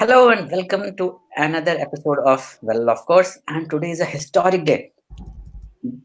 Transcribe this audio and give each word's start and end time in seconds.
Hello 0.00 0.28
and 0.28 0.48
welcome 0.48 0.96
to 0.96 1.20
another 1.36 1.72
episode 1.72 2.20
of 2.20 2.56
Well, 2.62 2.88
of 2.88 2.98
course. 3.04 3.36
And 3.48 3.68
today 3.68 3.90
is 3.90 3.98
a 3.98 4.04
historic 4.04 4.64
day. 4.64 4.92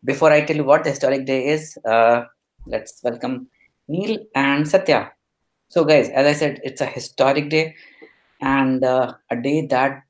Before 0.03 0.31
I 0.31 0.41
tell 0.41 0.55
you 0.55 0.63
what 0.63 0.83
the 0.83 0.89
historic 0.89 1.27
day 1.27 1.49
is, 1.49 1.77
uh, 1.85 2.23
let's 2.65 3.01
welcome 3.03 3.49
Neil 3.87 4.17
and 4.33 4.67
Satya. 4.67 5.11
So, 5.69 5.85
guys, 5.85 6.09
as 6.09 6.25
I 6.25 6.33
said, 6.33 6.59
it's 6.63 6.81
a 6.81 6.87
historic 6.87 7.51
day 7.51 7.75
and 8.41 8.83
uh, 8.83 9.13
a 9.29 9.35
day 9.35 9.67
that 9.67 10.01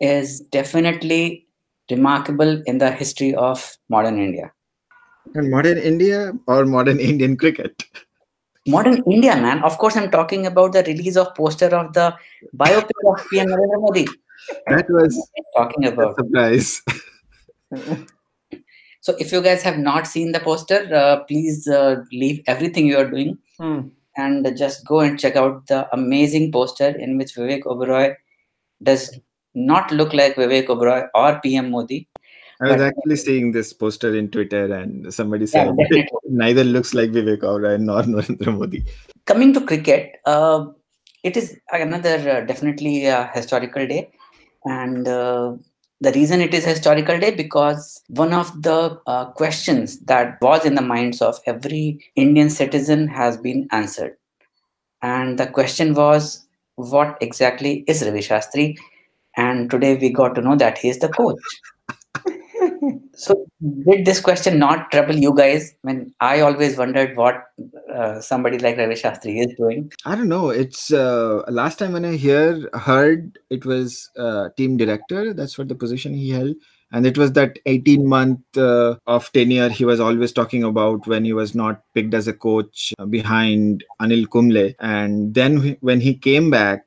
is 0.00 0.40
definitely 0.40 1.46
remarkable 1.92 2.62
in 2.66 2.78
the 2.78 2.90
history 2.90 3.32
of 3.36 3.76
modern 3.88 4.18
India. 4.18 4.52
And 5.36 5.52
modern 5.52 5.78
India 5.78 6.32
or 6.48 6.66
modern 6.66 6.98
Indian 6.98 7.36
cricket? 7.36 7.84
Modern 8.66 9.02
India, 9.10 9.36
man. 9.36 9.62
Of 9.62 9.76
course, 9.78 9.96
I'm 9.96 10.10
talking 10.10 10.46
about 10.46 10.72
the 10.72 10.82
release 10.84 11.16
of 11.16 11.34
poster 11.34 11.66
of 11.66 11.92
the 11.92 12.14
biopic 12.56 12.90
of 13.06 13.24
PM 13.30 13.48
Narendra 13.48 13.80
Modi. 13.80 14.06
That 14.68 14.86
was 14.88 15.30
talking 15.56 15.86
about. 15.86 16.16
surprise. 16.16 16.80
So, 19.00 19.14
if 19.18 19.32
you 19.32 19.42
guys 19.42 19.62
have 19.62 19.78
not 19.78 20.06
seen 20.06 20.32
the 20.32 20.40
poster, 20.40 20.88
uh, 20.94 21.24
please 21.24 21.68
uh, 21.68 21.96
leave 22.10 22.40
everything 22.46 22.86
you 22.86 22.96
are 22.96 23.10
doing 23.10 23.36
Hmm. 23.58 23.80
and 24.16 24.56
just 24.56 24.86
go 24.86 25.00
and 25.00 25.18
check 25.20 25.36
out 25.36 25.66
the 25.66 25.86
amazing 25.92 26.50
poster 26.50 26.88
in 26.88 27.18
which 27.18 27.34
Vivek 27.34 27.64
Oberoi 27.64 28.14
does 28.82 29.18
not 29.54 29.92
look 29.92 30.14
like 30.14 30.36
Vivek 30.36 30.66
Oberoi 30.68 31.08
or 31.14 31.38
PM 31.40 31.70
Modi. 31.70 32.08
I 32.60 32.68
was 32.68 32.76
But- 32.76 32.80
actually 32.88 33.16
seeing 33.16 33.52
this 33.52 33.72
poster 33.72 34.14
in 34.14 34.30
Twitter, 34.30 34.72
and 34.72 35.12
somebody 35.12 35.44
Yeah, 35.44 35.64
said 35.64 35.76
definitely. 35.76 36.06
neither 36.28 36.64
looks 36.64 36.94
like 36.94 37.10
Vivek 37.10 37.40
Oberoi 37.40 37.80
nor 37.80 38.02
Narendra 38.14 38.56
Modi. 38.58 38.84
Coming 39.26 39.52
to 39.54 39.60
cricket, 39.60 40.16
uh, 40.26 40.66
it 41.22 41.36
is 41.36 41.56
another 41.72 42.16
uh, 42.30 42.40
definitely 42.46 43.06
a 43.06 43.30
historical 43.34 43.86
day, 43.86 44.10
and 44.64 45.08
uh, 45.08 45.54
the 46.00 46.12
reason 46.12 46.40
it 46.40 46.52
is 46.54 46.64
a 46.64 46.68
historical 46.70 47.18
day 47.18 47.34
because 47.34 48.02
one 48.08 48.32
of 48.32 48.50
the 48.62 49.00
uh, 49.06 49.24
questions 49.32 49.98
that 50.00 50.38
was 50.42 50.64
in 50.64 50.74
the 50.74 50.82
minds 50.82 51.22
of 51.22 51.38
every 51.46 51.98
Indian 52.14 52.50
citizen 52.50 53.08
has 53.08 53.36
been 53.36 53.66
answered, 53.72 54.16
and 55.02 55.38
the 55.38 55.46
question 55.46 55.94
was, 55.94 56.46
what 56.76 57.16
exactly 57.20 57.84
is 57.88 58.02
Ravi 58.04 58.20
Shastri? 58.20 58.76
And 59.36 59.68
today 59.70 59.96
we 59.96 60.10
got 60.10 60.34
to 60.36 60.40
know 60.40 60.54
that 60.56 60.78
he 60.78 60.88
is 60.88 60.98
the 61.00 61.08
coach. 61.08 61.40
So, 63.16 63.46
did 63.86 64.04
this 64.04 64.20
question 64.20 64.58
not 64.58 64.90
trouble 64.90 65.14
you 65.14 65.34
guys? 65.34 65.74
I 65.84 65.92
mean, 65.92 66.14
I 66.20 66.40
always 66.40 66.76
wondered 66.76 67.16
what 67.16 67.44
uh, 67.92 68.20
somebody 68.20 68.58
like 68.58 68.76
Ravi 68.76 68.94
Shastri 68.94 69.40
is 69.46 69.54
doing. 69.56 69.92
I 70.04 70.14
don't 70.14 70.28
know. 70.28 70.50
It's 70.50 70.92
uh, 70.92 71.42
last 71.48 71.78
time 71.78 71.92
when 71.92 72.04
I 72.04 72.16
hear 72.16 72.68
heard 72.74 73.38
it 73.50 73.64
was 73.64 74.10
uh, 74.18 74.48
team 74.56 74.76
director. 74.76 75.32
That's 75.32 75.56
what 75.56 75.68
the 75.68 75.74
position 75.74 76.14
he 76.14 76.30
held, 76.30 76.56
and 76.92 77.06
it 77.06 77.18
was 77.18 77.32
that 77.32 77.58
18 77.66 78.06
month 78.06 78.40
uh, 78.56 78.96
of 79.06 79.30
tenure 79.32 79.68
he 79.68 79.84
was 79.84 80.00
always 80.00 80.32
talking 80.32 80.62
about 80.64 81.06
when 81.06 81.24
he 81.24 81.32
was 81.32 81.54
not 81.54 81.82
picked 81.94 82.14
as 82.14 82.28
a 82.28 82.32
coach 82.32 82.92
uh, 82.98 83.04
behind 83.04 83.84
Anil 84.00 84.28
Kumble. 84.30 84.72
And 84.80 85.34
then 85.34 85.76
when 85.80 86.00
he 86.00 86.14
came 86.14 86.50
back, 86.50 86.84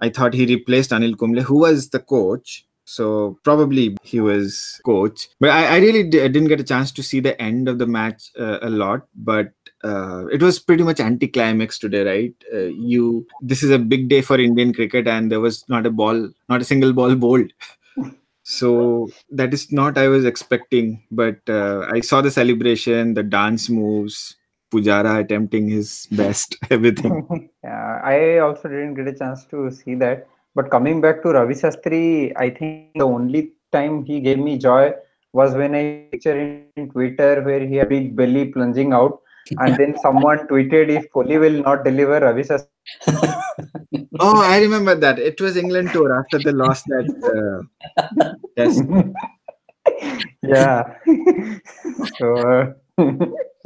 I 0.00 0.10
thought 0.10 0.34
he 0.34 0.46
replaced 0.46 0.90
Anil 0.90 1.18
Kumble, 1.18 1.42
who 1.42 1.60
was 1.60 1.90
the 1.90 2.00
coach. 2.00 2.64
So 2.92 3.38
probably 3.42 3.96
he 4.02 4.20
was 4.20 4.78
coach, 4.84 5.28
but 5.40 5.48
I, 5.48 5.76
I 5.76 5.78
really 5.78 6.02
di- 6.02 6.28
didn't 6.28 6.48
get 6.48 6.60
a 6.60 6.64
chance 6.72 6.92
to 6.92 7.02
see 7.02 7.20
the 7.20 7.40
end 7.40 7.66
of 7.66 7.78
the 7.78 7.86
match 7.86 8.30
uh, 8.38 8.58
a 8.60 8.68
lot. 8.68 9.06
But 9.16 9.52
uh, 9.82 10.26
it 10.26 10.42
was 10.42 10.58
pretty 10.58 10.82
much 10.82 11.00
anticlimax 11.00 11.78
today, 11.78 12.02
right? 12.04 12.34
Uh, 12.52 12.68
you 12.92 13.26
this 13.40 13.62
is 13.62 13.70
a 13.70 13.78
big 13.78 14.10
day 14.10 14.20
for 14.20 14.38
Indian 14.38 14.74
cricket, 14.74 15.08
and 15.08 15.32
there 15.32 15.40
was 15.40 15.64
not 15.70 15.86
a 15.86 15.90
ball, 15.90 16.28
not 16.50 16.60
a 16.60 16.64
single 16.64 16.92
ball 16.92 17.14
bowled. 17.14 17.50
So 18.44 19.08
that 19.30 19.54
is 19.54 19.70
not 19.70 19.96
I 19.96 20.08
was 20.08 20.24
expecting, 20.24 21.04
but 21.12 21.36
uh, 21.48 21.86
I 21.88 22.00
saw 22.00 22.20
the 22.20 22.30
celebration, 22.30 23.14
the 23.14 23.22
dance 23.22 23.70
moves, 23.70 24.34
Pujara 24.72 25.20
attempting 25.20 25.68
his 25.68 26.08
best, 26.10 26.56
everything. 26.70 27.48
yeah, 27.64 28.00
I 28.02 28.38
also 28.38 28.68
didn't 28.68 28.94
get 28.94 29.06
a 29.06 29.16
chance 29.16 29.44
to 29.46 29.70
see 29.70 29.94
that. 29.96 30.26
But 30.54 30.70
coming 30.70 31.00
back 31.00 31.22
to 31.22 31.30
Ravi 31.30 31.54
Shastri, 31.54 32.32
I 32.36 32.50
think 32.50 32.90
the 32.94 33.06
only 33.06 33.52
time 33.72 34.04
he 34.04 34.20
gave 34.20 34.38
me 34.38 34.58
joy 34.58 34.92
was 35.32 35.54
when 35.54 35.74
I 35.74 36.08
picture 36.10 36.38
in 36.76 36.90
Twitter 36.90 37.42
where 37.42 37.66
he 37.66 37.76
had 37.76 37.88
big 37.88 38.14
belly 38.14 38.46
plunging 38.46 38.92
out, 38.92 39.20
and 39.58 39.76
then 39.76 39.96
someone 40.02 40.46
tweeted 40.48 40.90
if 40.90 41.10
Kohli 41.12 41.40
will 41.40 41.62
not 41.62 41.84
deliver 41.84 42.20
Ravi 42.20 42.42
Shastri. 42.42 42.68
oh, 44.20 44.42
I 44.42 44.60
remember 44.60 44.94
that. 44.94 45.18
It 45.18 45.40
was 45.40 45.56
England 45.56 45.90
tour 45.92 46.18
after 46.18 46.38
they 46.38 46.52
lost 46.52 46.84
that 46.86 47.08
uh, 47.32 48.34
test. 48.56 48.84
yeah. 50.42 50.94
so 52.18 52.36
uh, 52.36 53.16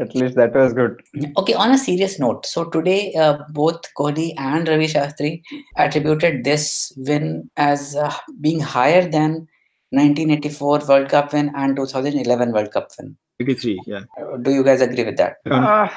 at 0.00 0.14
least 0.14 0.36
that 0.36 0.54
was 0.54 0.72
good. 0.72 1.02
Okay, 1.38 1.54
on 1.54 1.72
a 1.72 1.78
serious 1.78 2.18
note, 2.18 2.46
so 2.46 2.64
today 2.64 3.14
uh, 3.14 3.38
both 3.50 3.82
Kohli 3.98 4.34
and 4.36 4.68
Ravi 4.68 4.86
Shastri 4.86 5.42
attributed 5.76 6.44
this 6.44 6.92
win 6.96 7.50
as 7.56 7.96
uh, 7.96 8.14
being 8.40 8.60
higher 8.60 9.08
than 9.08 9.48
1984 9.90 10.80
World 10.88 11.08
Cup 11.08 11.32
win 11.32 11.50
and 11.54 11.76
2011 11.76 12.52
World 12.52 12.70
Cup 12.72 12.90
win. 12.98 13.16
83, 13.40 13.80
yeah. 13.86 14.00
Uh, 14.20 14.36
Do 14.36 14.50
you 14.50 14.64
guys 14.64 14.80
agree 14.80 15.04
with 15.04 15.16
that? 15.18 15.36
Uh, 15.50 15.88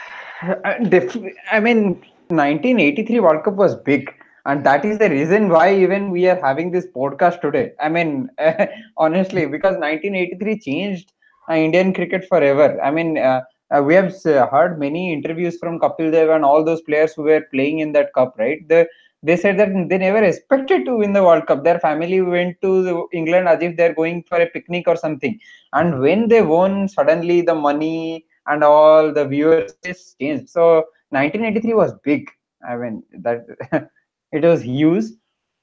def- 0.90 1.18
I 1.52 1.60
mean, 1.60 2.02
1983 2.30 3.20
World 3.20 3.44
Cup 3.44 3.56
was 3.56 3.76
big, 3.76 4.14
and 4.46 4.66
that 4.66 4.86
is 4.86 4.98
the 4.98 5.10
reason 5.10 5.50
why 5.50 5.74
even 5.74 6.12
we 6.12 6.28
are 6.28 6.40
having 6.42 6.72
this 6.72 6.86
podcast 6.96 7.42
today. 7.42 7.74
I 7.80 7.90
mean, 7.90 8.30
honestly, 8.98 9.46
because 9.46 9.78
1983 9.78 10.60
changed 10.60 11.14
uh, 11.50 11.54
Indian 11.56 11.94
cricket 11.94 12.26
forever. 12.30 12.82
I 12.82 12.92
mean, 12.92 13.18
uh, 13.18 13.42
uh, 13.72 13.82
we 13.82 13.94
have 13.94 14.14
heard 14.24 14.80
many 14.80 15.14
interviews 15.14 15.58
from 15.58 15.80
Kapil 15.80 16.12
Dev 16.12 16.30
and 16.30 16.44
all 16.44 16.64
those 16.64 16.82
players 16.82 17.14
who 17.14 17.24
were 17.24 17.42
playing 17.52 17.80
in 17.80 17.92
that 17.94 18.14
cup, 18.14 18.36
right? 18.38 18.68
The, 18.68 18.88
they 19.22 19.36
said 19.36 19.60
that 19.60 19.70
they 19.90 19.98
never 19.98 20.24
expected 20.24 20.86
to 20.86 20.98
win 20.98 21.14
the 21.14 21.24
World 21.24 21.46
Cup. 21.46 21.64
Their 21.64 21.80
family 21.80 22.22
went 22.22 22.62
to 22.62 22.84
the 22.84 23.08
England 23.12 23.50
as 23.50 23.62
if 23.62 23.76
they're 23.76 23.94
going 23.94 24.24
for 24.24 24.40
a 24.40 24.48
picnic 24.48 24.88
or 24.88 24.96
something. 24.96 25.38
And 25.74 26.00
when 26.00 26.30
they 26.30 26.42
won, 26.42 26.88
suddenly 26.88 27.42
the 27.42 27.56
money 27.56 28.26
and 28.48 28.64
all 28.64 29.14
the 29.14 29.26
viewers 29.26 29.74
just 29.84 30.18
changed. 30.20 30.50
So 30.50 30.86
1983 31.10 31.74
was 31.74 31.94
big. 32.04 32.30
I 32.68 32.76
mean 32.76 33.04
that 33.20 33.46
it 34.32 34.44
was 34.44 34.62
huge. 34.62 35.06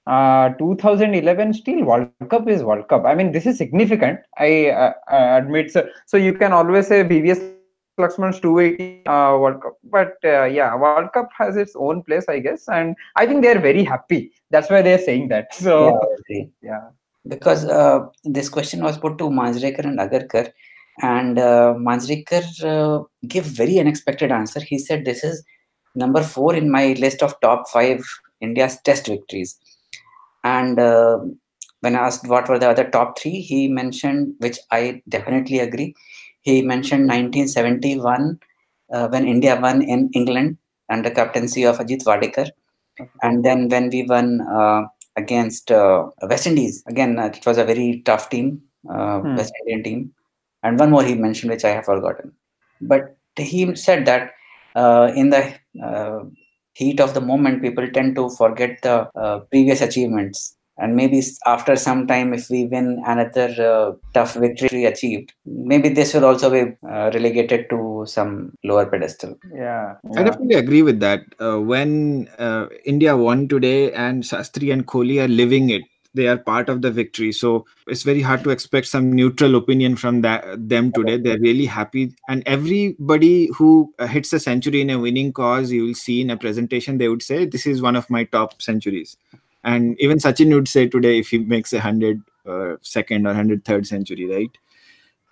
Uh, 0.07 0.51
2011 0.51 1.53
still 1.55 1.83
World 1.85 2.11
Cup 2.31 2.49
is 2.49 2.63
World 2.63 2.89
Cup. 2.89 3.05
I 3.05 3.15
mean 3.15 3.33
this 3.33 3.47
is 3.47 3.59
significant. 3.59 4.21
I 4.39 4.69
uh, 4.69 4.93
uh, 5.11 5.41
admit 5.43 5.73
so. 5.73 5.89
So 6.07 6.17
you 6.17 6.35
can 6.35 6.53
always 6.53 6.87
say 6.87 7.03
VVS 7.03 7.56
Laxman's 7.99 8.41
280 8.41 9.07
uh, 9.07 9.39
World 9.39 9.63
Cup, 9.63 9.79
but 9.85 10.17
uh, 10.25 10.45
yeah, 10.45 10.75
World 10.77 11.13
Cup 11.13 11.31
has 11.37 11.57
its 11.57 11.75
own 11.77 12.03
place, 12.03 12.25
I 12.29 12.39
guess, 12.41 12.69
and 12.69 12.95
I 13.17 13.27
think 13.27 13.43
they 13.43 13.51
are 13.51 13.59
very 13.59 13.85
happy. 13.85 14.33
That's 14.51 14.71
why 14.71 14.83
they're 14.83 14.99
saying 14.99 15.29
that. 15.29 15.55
So 15.55 15.97
I 15.97 16.15
agree. 16.19 16.51
yeah, 16.63 16.89
Because 17.27 17.65
uh, 17.65 18.07
this 18.25 18.49
question 18.49 18.83
was 18.83 18.99
put 18.99 19.19
to 19.19 19.25
Manjrekar 19.25 19.85
and 19.85 19.99
Agarkar, 19.99 20.53
and 21.03 21.39
uh, 21.39 21.75
Manjrekar 21.79 22.45
uh, 22.65 23.05
gave 23.27 23.45
very 23.45 23.79
unexpected 23.79 24.31
answer. 24.31 24.61
He 24.61 24.79
said, 24.79 25.05
"This 25.05 25.25
is 25.25 25.43
number 25.95 26.23
four 26.23 26.55
in 26.55 26.71
my 26.71 26.93
list 26.95 27.23
of 27.23 27.41
top 27.41 27.69
five 27.71 28.05
India's 28.41 28.79
Test 28.85 29.07
victories." 29.07 29.59
And 30.45 30.79
uh, 30.79 31.19
when 31.81 31.97
asked 31.97 32.29
what 32.29 32.49
were 32.49 32.59
the 32.59 32.71
other 32.71 32.89
top 32.89 33.19
three, 33.19 33.41
he 33.41 33.69
mentioned, 33.69 34.35
which 34.39 34.59
I 34.71 35.03
definitely 35.09 35.61
agree. 35.61 35.95
He 36.47 36.63
mentioned 36.63 37.07
1971 37.07 38.39
uh, 38.93 39.09
when 39.09 39.27
India 39.35 39.59
won 39.61 39.83
in 39.83 40.11
England 40.21 40.59
under 40.95 41.11
captaincy 41.11 41.65
of 41.65 41.79
Ajit 41.79 42.05
Wadekar, 42.11 42.49
and 43.23 43.45
then 43.45 43.69
when 43.69 43.91
we 43.91 44.03
won 44.05 44.41
uh, 44.43 44.83
against 45.17 45.71
uh, 45.73 46.07
West 46.23 46.47
Indies. 46.47 46.83
Again, 46.87 47.19
uh, 47.19 47.27
it 47.27 47.45
was 47.47 47.59
a 47.59 47.65
very 47.65 48.03
tough 48.05 48.29
team, 48.31 48.63
uh, 48.91 49.21
Hmm. 49.21 49.37
West 49.37 49.53
Indian 49.63 49.83
team. 49.83 50.13
And 50.63 50.79
one 50.79 50.91
more 50.91 51.05
he 51.05 51.15
mentioned, 51.15 51.53
which 51.53 51.65
I 51.65 51.71
have 51.71 51.85
forgotten. 51.87 52.33
But 52.81 53.17
he 53.37 53.75
said 53.77 54.07
that 54.07 54.33
uh, 54.75 55.13
in 55.17 55.31
the 55.31 55.55
uh, 55.83 56.25
heat 56.75 57.01
of 57.01 57.15
the 57.15 57.21
moment, 57.21 57.63
people 57.63 57.89
tend 57.93 58.17
to 58.17 58.29
forget 58.31 58.83
the 58.83 59.11
uh, 59.17 59.41
previous 59.53 59.81
achievements. 59.81 60.56
And 60.79 60.95
maybe 60.95 61.23
after 61.47 61.75
some 61.77 62.07
time, 62.07 62.35
if 62.35 62.51
we 62.51 62.67
win 62.67 63.03
another 63.07 63.49
uh, 63.59 63.93
tough 64.13 64.35
victory 64.35 64.85
achieved, 64.85 65.33
maybe 65.47 65.89
this 65.89 66.13
will 66.13 66.27
also 66.27 66.51
be 66.51 66.77
uh, 66.87 67.11
relegated 67.15 67.71
to 67.71 68.05
some 68.07 68.53
lower 68.63 68.87
pedestal. 68.87 69.39
yeah, 69.55 69.97
I 70.17 70.23
definitely 70.23 70.57
agree 70.57 70.83
with 70.83 71.01
that. 71.01 71.21
Uh, 71.41 71.61
when 71.61 72.29
uh, 72.39 72.67
India 72.85 73.17
won 73.17 73.49
today 73.49 73.93
and 73.93 74.23
Shastri 74.23 74.73
and 74.73 74.87
Kohli 74.87 75.25
are 75.25 75.29
living 75.29 75.71
it, 75.71 75.83
they 76.17 76.27
are 76.27 76.39
part 76.39 76.69
of 76.69 76.83
the 76.83 76.91
victory. 76.91 77.31
So 77.31 77.67
it's 77.87 78.03
very 78.03 78.23
hard 78.23 78.43
to 78.45 78.51
expect 78.51 78.87
some 78.87 79.13
neutral 79.13 79.55
opinion 79.55 79.97
from 79.97 80.23
that 80.23 80.69
them 80.69 80.91
today. 80.93 81.19
They're 81.19 81.39
really 81.39 81.67
happy, 81.67 82.15
and 82.29 82.43
everybody 82.47 83.51
who 83.57 83.95
uh, 83.99 84.07
hits 84.07 84.33
a 84.33 84.41
century 84.41 84.81
in 84.81 84.91
a 84.91 84.99
winning 84.99 85.33
cause, 85.33 85.71
you 85.71 85.85
will 85.85 85.95
see 85.95 86.21
in 86.23 86.31
a 86.31 86.37
presentation, 86.37 86.99
they 86.99 87.09
would 87.09 87.23
say, 87.23 87.45
"This 87.45 87.67
is 87.67 87.83
one 87.83 87.97
of 87.97 88.09
my 88.11 88.25
top 88.25 88.61
centuries." 88.63 89.17
And 89.67 90.01
even 90.01 90.19
Sachin 90.19 90.55
would 90.55 90.69
say 90.69 90.87
today 90.89 91.19
if 91.19 91.29
he 91.29 91.39
makes 91.39 91.73
a 91.75 91.81
hundred 91.81 92.23
uh, 92.47 92.77
second 92.81 93.27
or 93.27 93.35
hundred 93.35 93.65
third 93.65 93.87
century, 93.87 94.27
right? 94.27 94.51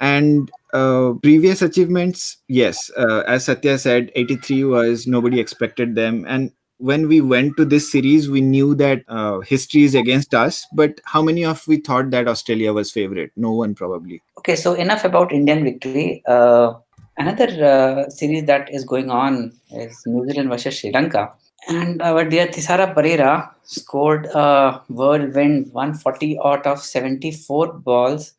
And 0.00 0.50
uh, 0.74 1.12
previous 1.22 1.62
achievements, 1.62 2.38
yes, 2.48 2.90
uh, 2.96 3.22
as 3.28 3.44
Satya 3.44 3.78
said, 3.78 4.10
83 4.16 4.64
was 4.64 5.06
nobody 5.06 5.38
expected 5.38 5.94
them, 5.94 6.26
and 6.28 6.50
when 6.78 7.06
we 7.08 7.20
went 7.20 7.56
to 7.56 7.64
this 7.64 7.90
series, 7.90 8.28
we 8.28 8.40
knew 8.40 8.74
that 8.74 9.04
uh, 9.08 9.40
history 9.40 9.84
is 9.84 9.94
against 9.94 10.34
us. 10.34 10.66
But 10.72 11.00
how 11.04 11.22
many 11.22 11.44
of 11.44 11.66
we 11.68 11.78
thought 11.78 12.10
that 12.10 12.28
Australia 12.28 12.72
was 12.72 12.90
favorite? 12.90 13.30
No 13.36 13.52
one 13.52 13.74
probably. 13.74 14.22
Okay, 14.38 14.56
so 14.56 14.74
enough 14.74 15.04
about 15.04 15.32
Indian 15.32 15.64
victory. 15.64 16.22
Uh, 16.26 16.74
another 17.16 17.48
uh, 17.64 18.10
series 18.10 18.44
that 18.46 18.72
is 18.72 18.84
going 18.84 19.10
on 19.10 19.52
is 19.70 20.02
New 20.06 20.26
Zealand 20.26 20.50
versus 20.50 20.78
Sri 20.78 20.90
Lanka. 20.90 21.32
And 21.68 22.02
our 22.02 22.24
dear 22.24 22.46
Thisara 22.46 22.94
Perera 22.94 23.50
scored 23.62 24.26
a 24.26 24.82
whirlwind 24.88 25.72
140 25.72 26.38
out 26.44 26.66
of 26.66 26.80
74 26.80 27.72
balls, 27.78 28.34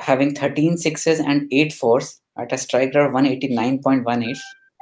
having 0.00 0.34
13 0.34 0.78
sixes 0.78 1.20
and 1.20 1.46
8 1.52 1.72
fours 1.72 2.20
at 2.38 2.52
a 2.52 2.58
strike 2.58 2.94
rate 2.94 2.96
of 2.96 3.12
189.18. 3.12 4.38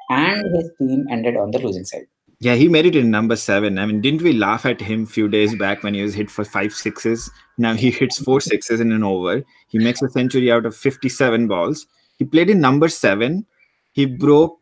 And 0.08 0.56
his 0.56 0.70
team 0.78 1.06
ended 1.10 1.36
on 1.36 1.50
the 1.50 1.58
losing 1.58 1.84
side. 1.84 2.06
Yeah, 2.38 2.54
he 2.54 2.68
made 2.68 2.84
it 2.84 2.94
in 2.94 3.10
number 3.10 3.34
seven. 3.34 3.78
I 3.78 3.86
mean, 3.86 4.02
didn't 4.02 4.20
we 4.20 4.34
laugh 4.34 4.66
at 4.66 4.80
him 4.80 5.04
a 5.04 5.06
few 5.06 5.26
days 5.26 5.56
back 5.56 5.82
when 5.82 5.94
he 5.94 6.02
was 6.02 6.14
hit 6.14 6.30
for 6.30 6.44
five 6.44 6.74
sixes? 6.74 7.30
Now 7.56 7.72
he 7.72 7.90
hits 7.90 8.18
four 8.18 8.42
sixes 8.42 8.78
in 8.78 8.92
an 8.92 9.02
over. 9.02 9.42
He 9.68 9.78
makes 9.78 10.02
a 10.02 10.10
century 10.10 10.52
out 10.52 10.66
of 10.66 10.76
57 10.76 11.48
balls. 11.48 11.86
He 12.18 12.26
played 12.26 12.50
in 12.50 12.60
number 12.60 12.88
seven. 12.88 13.46
He 13.92 14.04
broke 14.04 14.60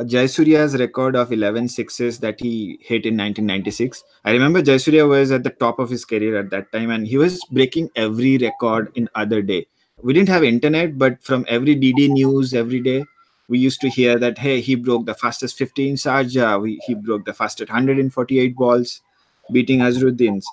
Jayasuriya's 0.00 0.76
record 0.76 1.14
of 1.14 1.30
11 1.32 1.68
sixes 1.68 2.18
that 2.18 2.40
he 2.40 2.78
hit 2.80 3.06
in 3.06 3.16
1996. 3.16 4.02
I 4.24 4.32
remember 4.32 4.60
Jayasurya 4.60 5.08
was 5.08 5.30
at 5.30 5.44
the 5.44 5.50
top 5.50 5.78
of 5.78 5.88
his 5.88 6.04
career 6.04 6.36
at 6.36 6.50
that 6.50 6.72
time 6.72 6.90
and 6.90 7.06
he 7.06 7.16
was 7.16 7.40
breaking 7.52 7.90
every 7.94 8.36
record 8.38 8.90
in 8.96 9.08
other 9.14 9.40
day. 9.40 9.68
We 10.02 10.12
didn't 10.12 10.30
have 10.30 10.42
internet, 10.42 10.98
but 10.98 11.22
from 11.22 11.46
every 11.48 11.76
DD 11.76 12.08
news 12.08 12.54
every 12.54 12.80
day, 12.80 13.04
we 13.48 13.58
used 13.58 13.80
to 13.82 13.88
hear 13.88 14.18
that 14.18 14.38
hey 14.38 14.60
he 14.60 14.74
broke 14.74 15.06
the 15.06 15.14
fastest 15.14 15.56
15 15.56 15.96
Sharjah, 15.96 16.60
we, 16.60 16.80
he 16.86 16.94
broke 16.94 17.24
the 17.24 17.34
fastest 17.34 17.70
148 17.70 18.56
balls, 18.56 19.00
beating 19.52 19.78
Azharuddin's, 19.78 20.46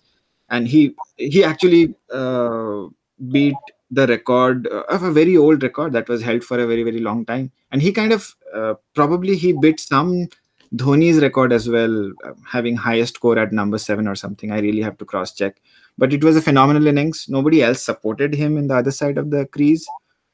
and 0.49 0.67
he 0.67 0.93
he 1.15 1.43
actually 1.43 1.95
uh, 2.13 2.87
beat 3.31 3.55
the 3.91 4.07
record 4.07 4.67
uh, 4.67 4.83
of 4.89 5.03
a 5.03 5.11
very 5.11 5.37
old 5.37 5.61
record 5.63 5.93
that 5.93 6.07
was 6.07 6.21
held 6.21 6.43
for 6.43 6.59
a 6.59 6.67
very 6.67 6.83
very 6.83 6.99
long 6.99 7.25
time, 7.25 7.51
and 7.71 7.81
he 7.81 7.91
kind 7.91 8.13
of 8.13 8.35
uh, 8.53 8.73
probably 8.95 9.35
he 9.35 9.53
beat 9.53 9.79
some 9.79 10.27
Dhoni's 10.73 11.21
record 11.21 11.51
as 11.51 11.67
well, 11.67 12.13
uh, 12.23 12.31
having 12.49 12.77
highest 12.77 13.15
score 13.15 13.37
at 13.37 13.51
number 13.51 13.77
seven 13.77 14.07
or 14.07 14.15
something. 14.15 14.51
I 14.51 14.59
really 14.59 14.81
have 14.81 14.97
to 14.99 15.05
cross 15.05 15.33
check, 15.33 15.61
but 15.97 16.13
it 16.13 16.23
was 16.23 16.37
a 16.37 16.41
phenomenal 16.41 16.87
innings. 16.87 17.25
Nobody 17.27 17.61
else 17.61 17.83
supported 17.83 18.33
him 18.33 18.57
in 18.57 18.67
the 18.67 18.75
other 18.75 18.91
side 18.91 19.17
of 19.17 19.31
the 19.31 19.45
crease 19.47 19.85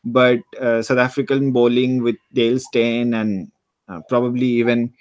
but 0.08 0.40
uh, 0.60 0.82
South 0.82 0.98
African 0.98 1.52
bowling 1.52 2.02
with 2.02 2.16
Dale 2.34 2.60
Steyn 2.60 3.14
and 3.14 3.52
uh, 3.90 4.02
probably 4.08 4.46
even 4.46 4.94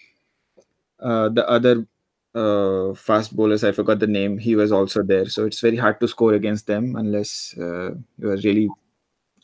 uh, 1.01 1.29
the 1.29 1.49
other 1.49 1.87
uh, 2.37 2.95
fast 2.95 3.35
bowlers, 3.35 3.65
I 3.65 3.73
forgot 3.73 3.99
the 3.99 4.07
name, 4.07 4.39
he 4.39 4.55
was 4.55 4.71
also 4.71 5.03
there. 5.03 5.27
So 5.27 5.47
it's 5.47 5.61
very 5.61 5.77
hard 5.77 6.01
to 6.01 6.09
score 6.09 6.35
against 6.35 6.67
them 6.67 6.95
unless 6.97 7.55
uh, 7.59 7.93
you 8.19 8.31
are 8.31 8.37
really 8.45 8.69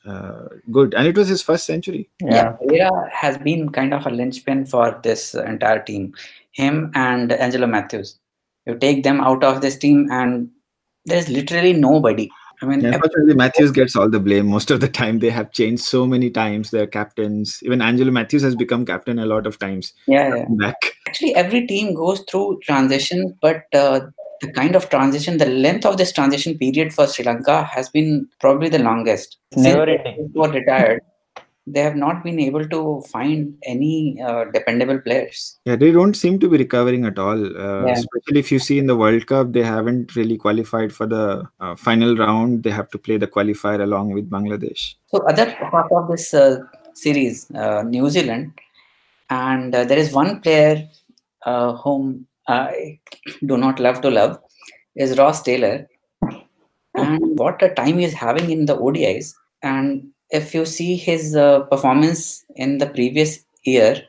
uh, 0.06 0.48
good. 0.70 0.94
And 0.94 1.06
it 1.06 1.16
was 1.16 1.28
his 1.28 1.42
first 1.42 1.64
century. 1.64 2.10
Yeah, 2.20 2.56
Perera 2.60 3.10
has 3.10 3.38
been 3.38 3.70
kind 3.70 3.94
of 3.94 4.06
a 4.06 4.10
linchpin 4.10 4.66
for 4.66 5.00
this 5.02 5.34
entire 5.34 5.82
team. 5.82 6.14
Him 6.52 6.92
and 6.94 7.32
Angelo 7.32 7.66
Mathews. 7.66 8.18
You 8.66 8.76
take 8.76 9.02
them 9.02 9.20
out 9.20 9.42
of 9.42 9.60
this 9.60 9.76
team, 9.76 10.08
and 10.10 10.50
there's 11.06 11.28
literally 11.28 11.72
nobody. 11.72 12.30
I 12.62 12.66
mean, 12.66 12.84
unfortunately, 12.84 13.34
Mathews 13.34 13.72
gets 13.72 13.96
all 13.96 14.08
the 14.08 14.20
blame 14.20 14.46
most 14.46 14.70
of 14.70 14.80
the 14.80 14.88
time. 14.88 15.18
They 15.18 15.30
have 15.30 15.50
changed 15.50 15.82
so 15.82 16.06
many 16.06 16.30
times 16.30 16.70
their 16.70 16.86
captains. 16.86 17.58
Even 17.62 17.82
Angelo 17.82 18.12
Mathews 18.12 18.42
has 18.42 18.54
become 18.54 18.86
captain 18.86 19.18
a 19.18 19.26
lot 19.26 19.46
of 19.46 19.58
times. 19.58 19.92
Yeah, 20.06 20.36
yeah. 20.36 20.44
Back. 20.48 20.76
Actually, 21.08 21.34
every 21.34 21.66
team 21.66 21.94
goes 21.94 22.24
through 22.30 22.60
transition, 22.62 23.36
but 23.42 23.64
uh, 23.74 24.00
the 24.40 24.52
kind 24.52 24.76
of 24.76 24.88
transition, 24.90 25.38
the 25.38 25.46
length 25.46 25.84
of 25.84 25.96
this 25.96 26.12
transition 26.12 26.56
period 26.56 26.94
for 26.94 27.08
Sri 27.08 27.24
Lanka 27.24 27.64
has 27.64 27.88
been 27.88 28.28
probably 28.40 28.68
the 28.68 28.78
longest. 28.78 29.38
Never 29.56 29.82
ending. 29.82 30.30
they 30.32 30.38
were 30.40 30.50
retired, 30.50 31.00
they 31.66 31.80
have 31.80 31.94
not 31.94 32.24
been 32.24 32.40
able 32.40 32.68
to 32.68 33.02
find 33.08 33.56
any 33.64 34.20
uh, 34.20 34.44
dependable 34.52 34.98
players. 34.98 35.58
Yeah, 35.64 35.76
they 35.76 35.92
don't 35.92 36.14
seem 36.14 36.38
to 36.40 36.48
be 36.48 36.58
recovering 36.58 37.04
at 37.04 37.18
all. 37.18 37.44
Uh, 37.56 37.86
Yeah. 37.86 37.92
Especially 37.92 38.40
if 38.40 38.50
you 38.50 38.58
see 38.58 38.78
in 38.78 38.86
the 38.86 38.96
World 38.96 39.26
Cup, 39.26 39.52
they 39.52 39.62
haven't 39.62 40.16
really 40.16 40.36
qualified 40.36 40.92
for 40.92 41.06
the 41.06 41.48
uh, 41.60 41.76
final 41.76 42.16
round. 42.16 42.64
They 42.64 42.70
have 42.70 42.90
to 42.90 42.98
play 42.98 43.16
the 43.16 43.28
qualifier 43.28 43.80
along 43.80 44.12
with 44.12 44.28
Bangladesh. 44.28 44.94
So 45.08 45.18
other 45.28 45.54
part 45.70 45.92
of 45.92 46.08
this 46.08 46.34
uh, 46.34 46.58
series, 46.94 47.50
uh, 47.52 47.82
New 47.82 48.10
Zealand, 48.10 48.52
and 49.30 49.74
uh, 49.74 49.84
there 49.84 49.98
is 49.98 50.12
one 50.12 50.40
player 50.40 50.88
uh, 51.46 51.74
whom 51.74 52.26
I 52.48 52.98
do 53.46 53.56
not 53.56 53.78
love 53.78 54.00
to 54.00 54.10
love, 54.10 54.40
is 54.96 55.16
Ross 55.16 55.42
Taylor, 55.42 55.88
and 56.94 57.38
what 57.38 57.62
a 57.62 57.72
time 57.74 57.98
he's 57.98 58.12
having 58.12 58.50
in 58.50 58.66
the 58.66 58.76
ODIs. 58.76 59.32
And 59.62 60.11
if 60.32 60.54
you 60.54 60.64
see 60.64 60.96
his 60.96 61.36
uh, 61.36 61.60
performance 61.60 62.44
in 62.56 62.78
the 62.78 62.86
previous 62.86 63.44
year, 63.64 64.02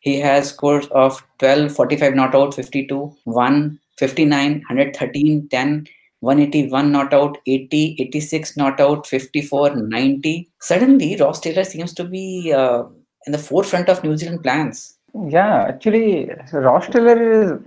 he 0.00 0.18
has 0.18 0.48
scores 0.48 0.86
of 0.88 1.22
12, 1.38 1.72
45 1.72 2.14
not 2.14 2.34
out, 2.34 2.54
52, 2.54 3.14
1, 3.24 3.80
59, 3.98 4.52
113, 4.52 5.48
10, 5.48 5.86
181 6.20 6.92
not 6.92 7.12
out, 7.12 7.38
80, 7.46 7.96
86 8.00 8.56
not 8.56 8.80
out, 8.80 9.06
54, 9.06 9.76
90. 9.76 10.50
Suddenly, 10.60 11.16
Ross 11.16 11.40
Taylor 11.40 11.64
seems 11.64 11.92
to 11.94 12.04
be 12.04 12.52
uh, 12.52 12.84
in 13.26 13.32
the 13.32 13.38
forefront 13.38 13.88
of 13.88 14.02
New 14.02 14.16
Zealand 14.16 14.42
plans. 14.42 14.96
Yeah, 15.28 15.66
actually, 15.68 16.30
Ross 16.52 16.86
Taylor 16.88 17.30
is 17.30 17.60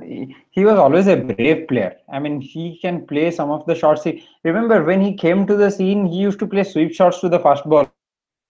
he 0.00 0.64
was 0.64 0.78
always 0.78 1.06
a 1.06 1.16
brave 1.16 1.68
player. 1.68 1.96
I 2.10 2.18
mean, 2.18 2.40
he 2.40 2.78
can 2.80 3.06
play 3.06 3.30
some 3.30 3.50
of 3.50 3.66
the 3.66 3.74
shots. 3.74 4.04
He, 4.04 4.24
remember 4.44 4.82
when 4.84 5.00
he 5.00 5.14
came 5.14 5.46
to 5.46 5.56
the 5.56 5.70
scene, 5.70 6.06
he 6.06 6.16
used 6.16 6.38
to 6.40 6.46
play 6.46 6.64
sweep 6.64 6.92
shots 6.94 7.20
to 7.20 7.28
the 7.28 7.38
first 7.38 7.64
ball, 7.68 7.88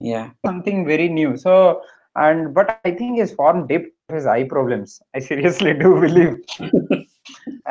Yeah. 0.01 0.31
something 0.47 0.87
very 0.87 1.09
new. 1.09 1.37
So, 1.37 1.83
and 2.17 2.55
but 2.55 2.81
I 2.85 2.93
think 2.93 3.19
his 3.19 3.33
form 3.33 3.67
dipped 3.67 3.93
his 4.09 4.27
eye 4.27 4.45
problems. 4.45 5.01
I 5.15 5.21
seriously 5.21 5.75
do 5.75 6.01
believe. 6.01 6.37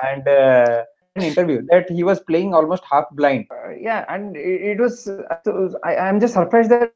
and 0.03 0.27
uh, 0.27 0.83
an 1.15 1.23
interview 1.23 1.61
that 1.69 1.89
he 1.89 2.03
was 2.03 2.19
playing 2.21 2.53
almost 2.53 2.83
half 2.89 3.05
blind. 3.11 3.45
Uh, 3.51 3.69
yeah, 3.79 4.05
and 4.09 4.35
it, 4.35 4.61
it 4.71 4.79
was. 4.79 5.03
So 5.03 5.75
I, 5.83 5.95
I'm 5.95 6.19
just 6.19 6.33
surprised 6.33 6.69
that 6.71 6.91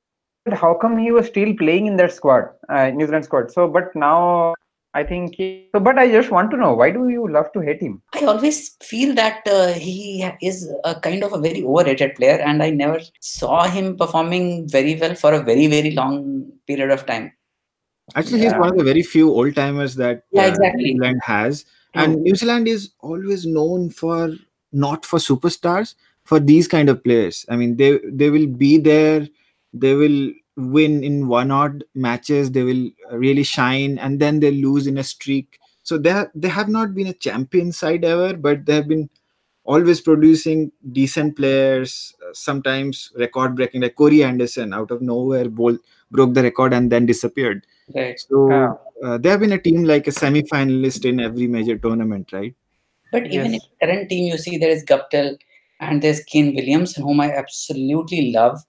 how 0.53 0.73
come 0.73 0.97
he 0.97 1.11
was 1.11 1.27
still 1.27 1.53
playing 1.55 1.87
in 1.87 1.95
that 1.97 2.11
squad, 2.11 2.49
uh, 2.69 2.89
New 2.89 3.05
Zealand 3.05 3.25
squad. 3.25 3.51
So, 3.51 3.67
but 3.67 3.95
now 3.95 4.53
I 4.95 5.03
think 5.03 5.35
he, 5.35 5.67
so. 5.75 5.79
But 5.81 5.97
I 5.99 6.09
just 6.09 6.31
want 6.31 6.51
to 6.51 6.57
know 6.57 6.73
why 6.73 6.89
do 6.89 7.09
you 7.09 7.29
love 7.29 7.51
to 7.53 7.59
hate 7.59 7.81
him? 7.81 8.01
I 8.13 8.23
always 8.23 8.77
feel 8.81 9.13
that 9.15 9.45
uh, 9.45 9.73
he 9.73 10.25
is 10.41 10.69
a 10.85 10.95
kind 11.07 11.23
of 11.23 11.33
a 11.33 11.37
very 11.37 11.63
overrated 11.63 12.15
player, 12.15 12.37
and 12.51 12.63
I 12.63 12.69
never 12.69 13.01
saw 13.19 13.67
him 13.67 13.97
performing 13.97 14.69
very 14.69 14.95
well 14.95 15.13
for 15.13 15.33
a 15.33 15.41
very, 15.41 15.67
very 15.67 15.91
long 15.91 16.49
period 16.65 16.91
of 16.91 17.05
time. 17.05 17.33
Actually, 18.15 18.39
he's 18.39 18.51
Yeah. 18.53 18.59
one 18.59 18.69
of 18.69 18.77
the 18.77 18.83
very 18.83 19.03
few 19.03 19.31
old 19.31 19.55
timers 19.55 19.95
that 19.95 20.23
Yeah, 20.31 20.45
uh, 20.45 20.47
exactly. 20.47 20.83
New 20.83 20.93
Zealand 20.93 21.21
has. 21.25 21.65
And 21.93 22.21
New 22.23 22.35
Zealand 22.35 22.67
is 22.67 22.91
always 23.01 23.45
known 23.45 23.89
for 23.89 24.33
not 24.71 25.05
for 25.05 25.19
superstars, 25.19 25.95
for 26.23 26.39
these 26.39 26.67
kind 26.67 26.89
of 26.89 27.03
players. 27.03 27.45
I 27.49 27.55
mean, 27.55 27.77
they 27.77 27.99
they 28.21 28.29
will 28.29 28.47
be 28.47 28.77
there, 28.77 29.27
they 29.73 29.93
will 29.93 30.31
win 30.57 31.03
in 31.03 31.27
one 31.27 31.51
odd 31.51 31.83
matches, 31.93 32.51
they 32.51 32.63
will 32.63 32.89
really 33.11 33.43
shine, 33.43 33.97
and 33.97 34.19
then 34.19 34.39
they 34.39 34.51
lose 34.51 34.87
in 34.87 34.97
a 34.97 35.03
streak. 35.03 35.59
So 35.83 35.97
they 35.97 36.11
ha- 36.11 36.29
they 36.33 36.47
have 36.49 36.69
not 36.69 36.95
been 36.95 37.07
a 37.07 37.13
champion 37.13 37.71
side 37.71 38.03
ever, 38.05 38.35
but 38.35 38.65
they 38.65 38.75
have 38.75 38.87
been 38.87 39.09
always 39.63 40.01
producing 40.01 40.71
decent 40.91 41.35
players. 41.35 42.15
uh, 42.25 42.33
sometimes 42.33 43.11
record 43.17 43.55
breaking, 43.55 43.81
like 43.81 43.95
Corey 43.95 44.23
Anderson 44.23 44.73
out 44.73 44.91
of 44.91 45.01
nowhere, 45.01 45.49
bol- 45.49 45.77
broke 46.11 46.33
the 46.33 46.43
record 46.43 46.73
and 46.73 46.91
then 46.91 47.05
disappeared. 47.05 47.65
Right. 47.93 48.19
So 48.19 48.49
Yeah. 48.49 48.73
uh, 49.03 49.17
they 49.17 49.29
have 49.29 49.39
been 49.39 49.51
a 49.53 49.59
team 49.59 49.83
like 49.83 50.07
a 50.07 50.11
semi-finalist 50.11 51.05
in 51.05 51.19
every 51.19 51.47
major 51.47 51.77
tournament, 51.77 52.31
right? 52.31 52.55
But 53.11 53.27
even 53.27 53.51
Yes. 53.51 53.53
in 53.53 53.61
the 53.79 53.85
current 53.85 54.09
team, 54.09 54.31
you 54.31 54.37
see 54.37 54.57
there 54.57 54.69
is 54.69 54.83
Guptill 54.83 55.37
and 55.79 56.01
there's 56.01 56.23
Kane 56.23 56.55
Williams, 56.55 56.95
whom 56.95 57.19
I 57.19 57.31
absolutely 57.31 58.31
love. 58.31 58.63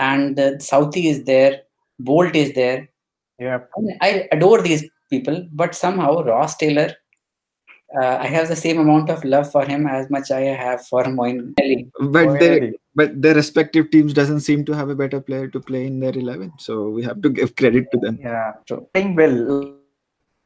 And 0.00 0.40
uh, 0.40 0.58
Southey 0.58 1.08
is 1.08 1.24
there, 1.24 1.60
Boult 2.02 2.34
is 2.34 2.54
there. 2.54 2.88
Yeah. 3.38 3.60
I, 4.00 4.28
adore 4.32 4.62
these 4.62 4.88
people, 5.10 5.46
but 5.52 5.74
somehow 5.74 6.22
Ross 6.22 6.56
Taylor, 6.56 6.94
uh, 8.00 8.16
I 8.20 8.26
have 8.26 8.48
the 8.48 8.56
same 8.56 8.78
amount 8.78 9.10
of 9.10 9.24
love 9.24 9.50
for 9.50 9.64
him 9.64 9.86
as 9.86 10.08
much 10.10 10.30
I 10.30 10.40
have 10.40 10.86
for 10.86 11.04
Moeen 11.04 11.54
Ali. 11.60 11.88
But 12.00 12.38
they, 12.38 12.60
Really. 12.60 12.80
but 12.94 13.20
their 13.20 13.34
respective 13.34 13.90
teams 13.90 14.14
doesn't 14.14 14.40
seem 14.40 14.64
to 14.66 14.72
have 14.72 14.88
a 14.88 14.94
better 14.94 15.20
player 15.20 15.48
to 15.48 15.60
play 15.60 15.86
in 15.86 16.00
their 16.00 16.16
eleven. 16.16 16.52
So 16.58 16.88
we 16.88 17.02
have 17.02 17.20
to 17.22 17.28
give 17.28 17.56
credit 17.56 17.90
to 17.92 17.98
them. 17.98 18.18
Yeah. 18.20 18.52
True. 18.66 18.86
Playing 18.94 19.16
well. 19.16 19.79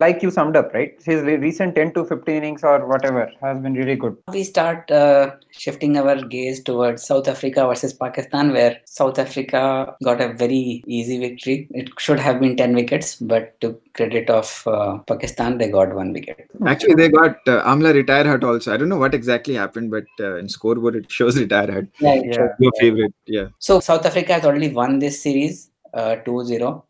Like 0.00 0.22
you 0.22 0.30
summed 0.32 0.56
up, 0.56 0.74
right? 0.74 0.92
His 1.04 1.22
recent 1.22 1.76
10 1.76 1.94
to 1.94 2.04
15 2.04 2.34
innings 2.34 2.64
or 2.64 2.84
whatever 2.86 3.30
has 3.40 3.60
been 3.60 3.74
really 3.74 3.94
good. 3.94 4.16
We 4.28 4.42
start 4.42 4.90
uh, 4.90 5.36
shifting 5.52 5.96
our 5.96 6.16
gaze 6.16 6.62
towards 6.64 7.04
South 7.06 7.28
Africa 7.28 7.64
versus 7.68 7.92
Pakistan, 7.92 8.52
where 8.52 8.78
South 8.86 9.20
Africa 9.20 9.94
got 10.02 10.20
a 10.20 10.32
very 10.32 10.82
easy 10.88 11.18
victory. 11.18 11.68
It 11.70 11.90
should 11.98 12.18
have 12.18 12.40
been 12.40 12.56
10 12.56 12.74
wickets, 12.74 13.16
but 13.16 13.60
to 13.60 13.80
credit 13.92 14.28
of 14.30 14.64
uh, 14.66 14.98
Pakistan, 15.06 15.58
they 15.58 15.68
got 15.70 15.94
one 15.94 16.12
wicket. 16.12 16.50
Actually, 16.66 16.94
they 16.94 17.08
got 17.08 17.36
uh, 17.46 17.62
Amla 17.62 17.94
retire 17.94 18.24
hurt 18.24 18.42
also. 18.42 18.74
I 18.74 18.76
don't 18.76 18.88
know 18.88 18.98
what 18.98 19.14
exactly 19.14 19.54
happened, 19.54 19.92
but 19.92 20.06
uh, 20.18 20.36
in 20.38 20.48
scoreboard 20.48 20.96
it 20.96 21.10
shows 21.10 21.38
retire 21.38 21.70
hurt. 21.70 21.88
Yeah, 22.00 22.14
Yeah. 22.14 22.48
Your 22.58 22.72
favorite, 22.80 23.14
yeah. 23.26 23.46
So 23.60 23.78
South 23.78 24.04
Africa 24.04 24.34
has 24.34 24.44
already 24.44 24.70
won 24.70 24.98
this 24.98 25.22
series 25.22 25.70
uh, 25.92 26.16
2-0 26.26 26.82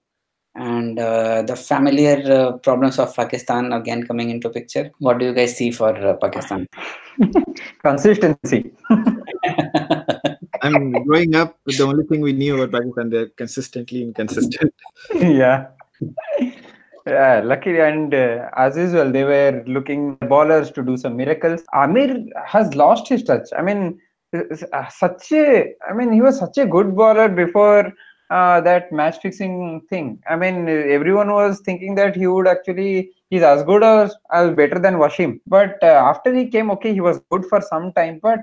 and 0.54 0.98
uh, 0.98 1.42
the 1.42 1.56
familiar 1.56 2.20
uh, 2.32 2.52
problems 2.58 2.98
of 2.98 3.14
Pakistan 3.14 3.72
again 3.72 4.06
coming 4.06 4.30
into 4.30 4.48
picture. 4.48 4.90
What 4.98 5.18
do 5.18 5.26
you 5.26 5.34
guys 5.34 5.56
see 5.56 5.70
for 5.70 5.96
uh, 5.96 6.14
Pakistan? 6.14 6.68
Consistency. 7.82 8.72
I'm 10.62 10.92
growing 11.04 11.34
up. 11.34 11.58
The 11.66 11.82
only 11.82 12.04
thing 12.04 12.20
we 12.20 12.32
knew 12.32 12.62
about 12.62 12.72
Pakistan, 12.72 13.10
they're 13.10 13.28
consistently 13.28 14.02
inconsistent. 14.02 14.72
yeah. 15.14 15.66
Yeah, 17.06 17.42
luckily 17.44 17.80
and 17.80 18.14
uh, 18.14 18.48
as 18.56 18.76
usual, 18.76 19.10
they 19.12 19.24
were 19.24 19.62
looking 19.66 20.14
bowlers 20.22 20.70
to 20.70 20.82
do 20.82 20.96
some 20.96 21.16
miracles. 21.16 21.62
Amir 21.74 22.24
has 22.46 22.74
lost 22.74 23.08
his 23.08 23.22
touch. 23.22 23.48
I 23.58 23.60
mean, 23.60 23.98
uh, 24.32 24.88
such 24.88 25.30
a. 25.32 25.74
I 25.88 25.92
mean, 25.92 26.12
he 26.12 26.22
was 26.22 26.38
such 26.38 26.56
a 26.56 26.64
good 26.64 26.96
bowler 26.96 27.28
before 27.28 27.92
uh, 28.30 28.60
that 28.60 28.90
match 28.92 29.18
fixing 29.20 29.82
thing. 29.88 30.22
I 30.28 30.36
mean, 30.36 30.68
everyone 30.68 31.32
was 31.32 31.60
thinking 31.60 31.94
that 31.96 32.16
he 32.16 32.26
would 32.26 32.48
actually. 32.48 33.10
He's 33.30 33.42
as 33.42 33.64
good 33.64 33.82
as, 33.82 34.14
as 34.32 34.54
better 34.54 34.78
than 34.78 34.94
Wasim. 34.94 35.40
But 35.46 35.78
uh, 35.82 35.86
after 35.86 36.32
he 36.32 36.48
came, 36.48 36.70
okay, 36.72 36.92
he 36.92 37.00
was 37.00 37.20
good 37.30 37.44
for 37.46 37.60
some 37.60 37.92
time. 37.92 38.20
But 38.22 38.40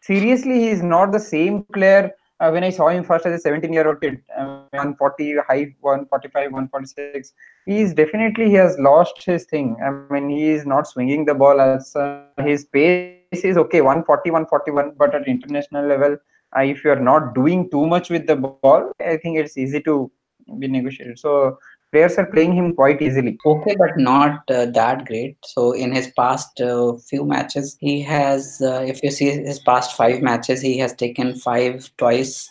seriously, 0.00 0.68
he's 0.68 0.82
not 0.82 1.12
the 1.12 1.20
same 1.20 1.62
player 1.72 2.12
uh, 2.40 2.50
when 2.50 2.64
I 2.64 2.70
saw 2.70 2.88
him 2.88 3.04
first 3.04 3.26
as 3.26 3.38
a 3.38 3.38
17 3.38 3.72
year 3.72 3.86
old 3.86 4.00
kid, 4.00 4.20
uh, 4.36 4.64
140, 4.70 5.36
high 5.48 5.74
145, 5.80 6.52
146. 6.52 7.32
He's 7.66 7.94
definitely 7.94 8.48
he 8.48 8.54
has 8.54 8.76
lost 8.78 9.22
his 9.24 9.44
thing. 9.44 9.76
I 9.82 9.90
mean, 10.12 10.28
he 10.28 10.50
is 10.50 10.66
not 10.66 10.86
swinging 10.86 11.24
the 11.24 11.34
ball 11.34 11.60
as 11.60 11.94
uh, 11.96 12.24
his 12.40 12.64
pace 12.64 13.18
is 13.32 13.56
okay, 13.56 13.80
140, 13.80 14.30
141, 14.30 14.94
but 14.98 15.14
at 15.14 15.26
international 15.26 15.86
level, 15.86 16.16
uh, 16.56 16.62
if 16.62 16.84
you 16.84 16.90
are 16.90 17.00
not 17.00 17.34
doing 17.34 17.70
too 17.70 17.86
much 17.86 18.10
with 18.10 18.26
the 18.26 18.36
ball, 18.36 18.92
I 19.00 19.16
think 19.16 19.38
it's 19.38 19.56
easy 19.56 19.80
to 19.82 20.10
be 20.58 20.68
negotiated. 20.68 21.18
So 21.18 21.58
players 21.92 22.16
are 22.18 22.26
playing 22.26 22.54
him 22.54 22.74
quite 22.74 23.00
easily. 23.02 23.38
Okay, 23.44 23.76
but 23.78 23.96
not 23.96 24.42
uh, 24.50 24.66
that 24.66 25.06
great. 25.06 25.36
So 25.44 25.72
in 25.72 25.92
his 25.92 26.08
past 26.16 26.60
uh, 26.60 26.94
few 26.96 27.24
matches, 27.24 27.76
he 27.80 28.02
has, 28.02 28.60
uh, 28.62 28.84
if 28.86 29.02
you 29.02 29.10
see 29.10 29.30
his 29.30 29.60
past 29.60 29.96
five 29.96 30.22
matches, 30.22 30.60
he 30.60 30.78
has 30.78 30.94
taken 30.94 31.34
five 31.36 31.90
twice 31.96 32.50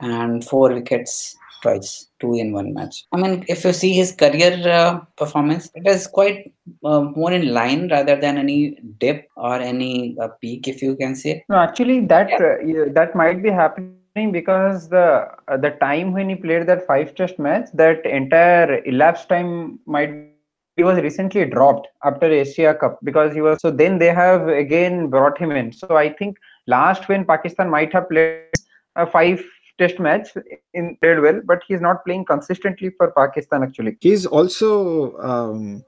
and 0.00 0.44
four 0.44 0.72
wickets 0.72 1.36
twice, 1.62 2.08
two 2.20 2.34
in 2.34 2.52
one 2.52 2.72
match. 2.74 3.04
I 3.12 3.16
mean, 3.16 3.44
if 3.48 3.64
you 3.64 3.72
see 3.72 3.92
his 3.92 4.12
career 4.12 4.60
uh, 4.68 5.00
performance, 5.16 5.70
it 5.74 5.86
is 5.86 6.06
quite 6.06 6.52
uh, 6.84 7.02
more 7.16 7.32
in 7.32 7.52
line 7.52 7.88
rather 7.90 8.16
than 8.16 8.38
any 8.38 8.78
dip 8.98 9.28
or 9.36 9.56
any 9.56 10.16
uh, 10.20 10.28
peak, 10.40 10.68
if 10.68 10.82
you 10.82 10.96
can 10.96 11.14
say. 11.14 11.44
No, 11.48 11.56
actually, 11.56 12.00
that 12.06 12.32
uh, 12.40 12.58
yeah, 12.60 12.84
that 12.92 13.14
might 13.14 13.42
be 13.42 13.50
happening 13.50 14.32
because 14.32 14.88
the 14.88 15.28
uh, 15.48 15.56
the 15.56 15.70
time 15.80 16.12
when 16.12 16.28
he 16.28 16.36
played 16.36 16.66
that 16.66 16.86
five 16.86 17.14
test 17.14 17.38
match, 17.38 17.68
that 17.74 18.04
entire 18.06 18.82
elapsed 18.84 19.28
time 19.28 19.78
might 19.86 20.10
he 20.78 20.84
was 20.84 20.98
recently 20.98 21.44
dropped 21.44 21.88
after 22.04 22.26
Asia 22.26 22.72
Cup 22.72 23.00
because 23.02 23.34
he 23.34 23.40
was 23.40 23.60
so 23.60 23.70
then 23.70 23.98
they 23.98 24.14
have 24.14 24.48
again 24.48 25.08
brought 25.08 25.36
him 25.36 25.50
in. 25.50 25.72
So 25.72 25.96
I 25.96 26.08
think 26.12 26.36
last 26.68 27.08
when 27.08 27.24
Pakistan 27.24 27.68
might 27.68 27.92
have 27.92 28.08
played 28.08 28.44
a 28.94 29.04
five 29.04 29.44
test 29.78 29.98
match 29.98 30.28
in 30.74 30.96
played 31.00 31.20
well, 31.20 31.40
but 31.44 31.62
he's 31.66 31.80
not 31.80 32.04
playing 32.04 32.24
consistently 32.24 32.90
for 32.96 33.10
Pakistan 33.12 33.62
actually. 33.62 33.96
He's 34.00 34.26
also 34.26 35.16
um, 35.18 35.84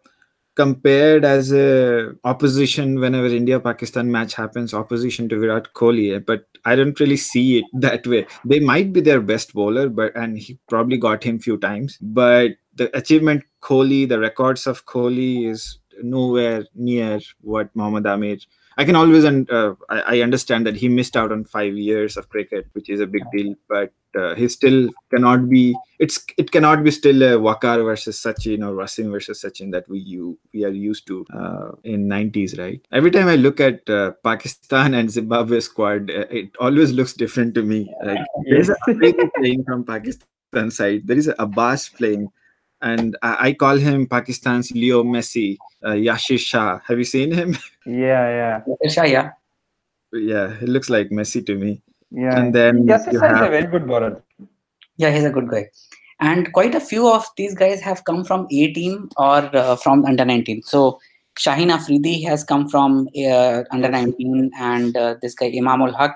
compared 0.57 1.25
as 1.25 1.53
a 1.53 2.13
opposition 2.25 3.01
whenever 3.01 3.27
India 3.27 3.59
Pakistan 3.59 4.11
match 4.11 4.35
happens, 4.35 4.75
opposition 4.75 5.29
to 5.29 5.39
Virat 5.39 5.73
Kohli. 5.75 6.25
But 6.25 6.45
I 6.65 6.77
don't 6.77 6.99
really 7.01 7.17
see 7.17 7.59
it 7.59 7.65
that 7.81 8.07
way. 8.07 8.27
They 8.45 8.61
might 8.61 8.93
be 8.93 9.01
their 9.01 9.21
best 9.21 9.55
bowler, 9.55 9.89
but 9.89 10.17
and 10.17 10.39
he 10.39 10.59
probably 10.69 10.99
got 10.99 11.25
him 11.25 11.39
few 11.39 11.59
times. 11.59 11.99
But 12.01 12.53
the 12.75 12.95
achievement 12.97 13.45
Kohli, 13.63 14.09
the 14.09 14.19
records 14.19 14.67
of 14.67 14.87
Kohli 14.87 15.49
is 15.49 15.79
nowhere 16.03 16.65
near 16.75 17.21
what 17.41 17.75
Mohammad 17.75 18.07
Amir. 18.07 18.39
I 18.81 18.85
can 18.85 18.97
always 18.97 19.25
and 19.25 19.51
uh, 19.51 19.75
I, 19.91 20.01
I 20.01 20.21
understand 20.23 20.67
that 20.67 20.75
he 20.75 20.89
missed 20.89 21.15
out 21.15 21.33
on 21.33 21.45
five 21.45 21.75
years 21.75 22.17
of 22.17 22.31
cricket, 22.31 22.67
which 22.73 22.89
is 22.89 23.01
a 23.01 23.07
big 23.07 23.23
deal. 23.31 23.55
But 23.69 23.93
uh, 24.19 24.35
he 24.35 24.49
still 24.49 24.89
cannot 25.11 25.51
be. 25.51 25.77
It's 25.99 26.25
it 26.39 26.51
cannot 26.51 26.83
be 26.83 26.91
still 26.91 27.23
a 27.23 27.33
Waqar 27.47 27.85
versus 27.85 28.17
Sachin 28.19 28.67
or 28.67 28.73
Wasim 28.73 29.11
versus 29.11 29.43
Sachin 29.43 29.71
that 29.73 29.87
we 29.87 29.99
you 29.99 30.39
we 30.55 30.65
are 30.65 30.71
used 30.71 31.07
to 31.09 31.27
uh, 31.35 31.73
in 31.85 32.09
90s, 32.09 32.59
right? 32.59 32.81
Every 32.91 33.11
time 33.11 33.29
I 33.29 33.37
look 33.37 33.61
at 33.61 33.89
uh, 33.91 34.13
Pakistan 34.25 34.95
and 34.95 35.11
Zimbabwe 35.11 35.61
squad, 35.61 36.11
uh, 36.11 36.25
it 36.31 36.57
always 36.59 36.91
looks 36.91 37.13
different 37.13 37.55
to 37.57 37.63
me. 37.63 37.95
Like 38.03 38.25
there's 38.49 38.71
a 38.71 38.77
playing 39.37 39.65
from 39.65 39.85
Pakistan 39.85 40.71
side. 40.71 41.07
There 41.07 41.19
is 41.19 41.29
a 41.29 41.35
Abbas 41.39 41.91
playing 41.91 42.29
and 42.83 43.17
I, 43.23 43.49
I 43.49 43.53
call 43.53 43.77
him 43.77 44.07
Pakistan's 44.07 44.71
Leo 44.73 45.03
Messi, 45.03 45.59
uh, 45.85 45.91
Yasir 45.91 46.39
Shah. 46.39 46.81
Have 46.87 46.99
you 46.99 47.05
seen 47.05 47.33
him? 47.33 47.57
Yeah, 47.87 48.61
yeah, 48.63 48.89
Shah, 48.91 49.05
yeah. 49.05 49.31
yeah, 50.13 50.55
he 50.61 50.67
looks 50.67 50.91
like 50.91 51.09
Messi 51.09 51.45
to 51.47 51.55
me. 51.57 51.81
yeah. 52.11 52.39
And 52.39 52.55
then 52.55 52.87
Yes, 52.87 53.07
you 53.07 53.13
is 53.13 53.23
a 53.23 53.49
very 53.51 53.67
good 53.67 53.87
bowler. 53.87 54.23
Yeah, 54.97 55.11
he's 55.11 55.25
a 55.25 55.31
good 55.31 55.49
guy. 55.49 55.71
And 56.21 56.53
quite 56.53 56.75
a 56.75 56.81
few 56.81 57.09
of 57.11 57.25
these 57.39 57.55
guys 57.55 57.81
have 57.81 58.05
come 58.05 58.25
from 58.25 58.47
A 58.51 58.73
team 58.75 59.09
or 59.17 59.39
uh, 59.57 59.77
from 59.77 60.05
under 60.05 60.27
19. 60.27 60.63
So 60.65 61.01
Shaheen 61.39 61.71
Afridi 61.71 62.23
has 62.25 62.45
come 62.45 62.69
from 62.69 63.09
uh, 63.17 63.63
under 63.73 63.89
19, 63.89 64.51
and 64.59 64.95
uh, 64.95 65.15
this 65.23 65.35
guy 65.35 65.51
Imam-ul-Haq, 65.57 66.15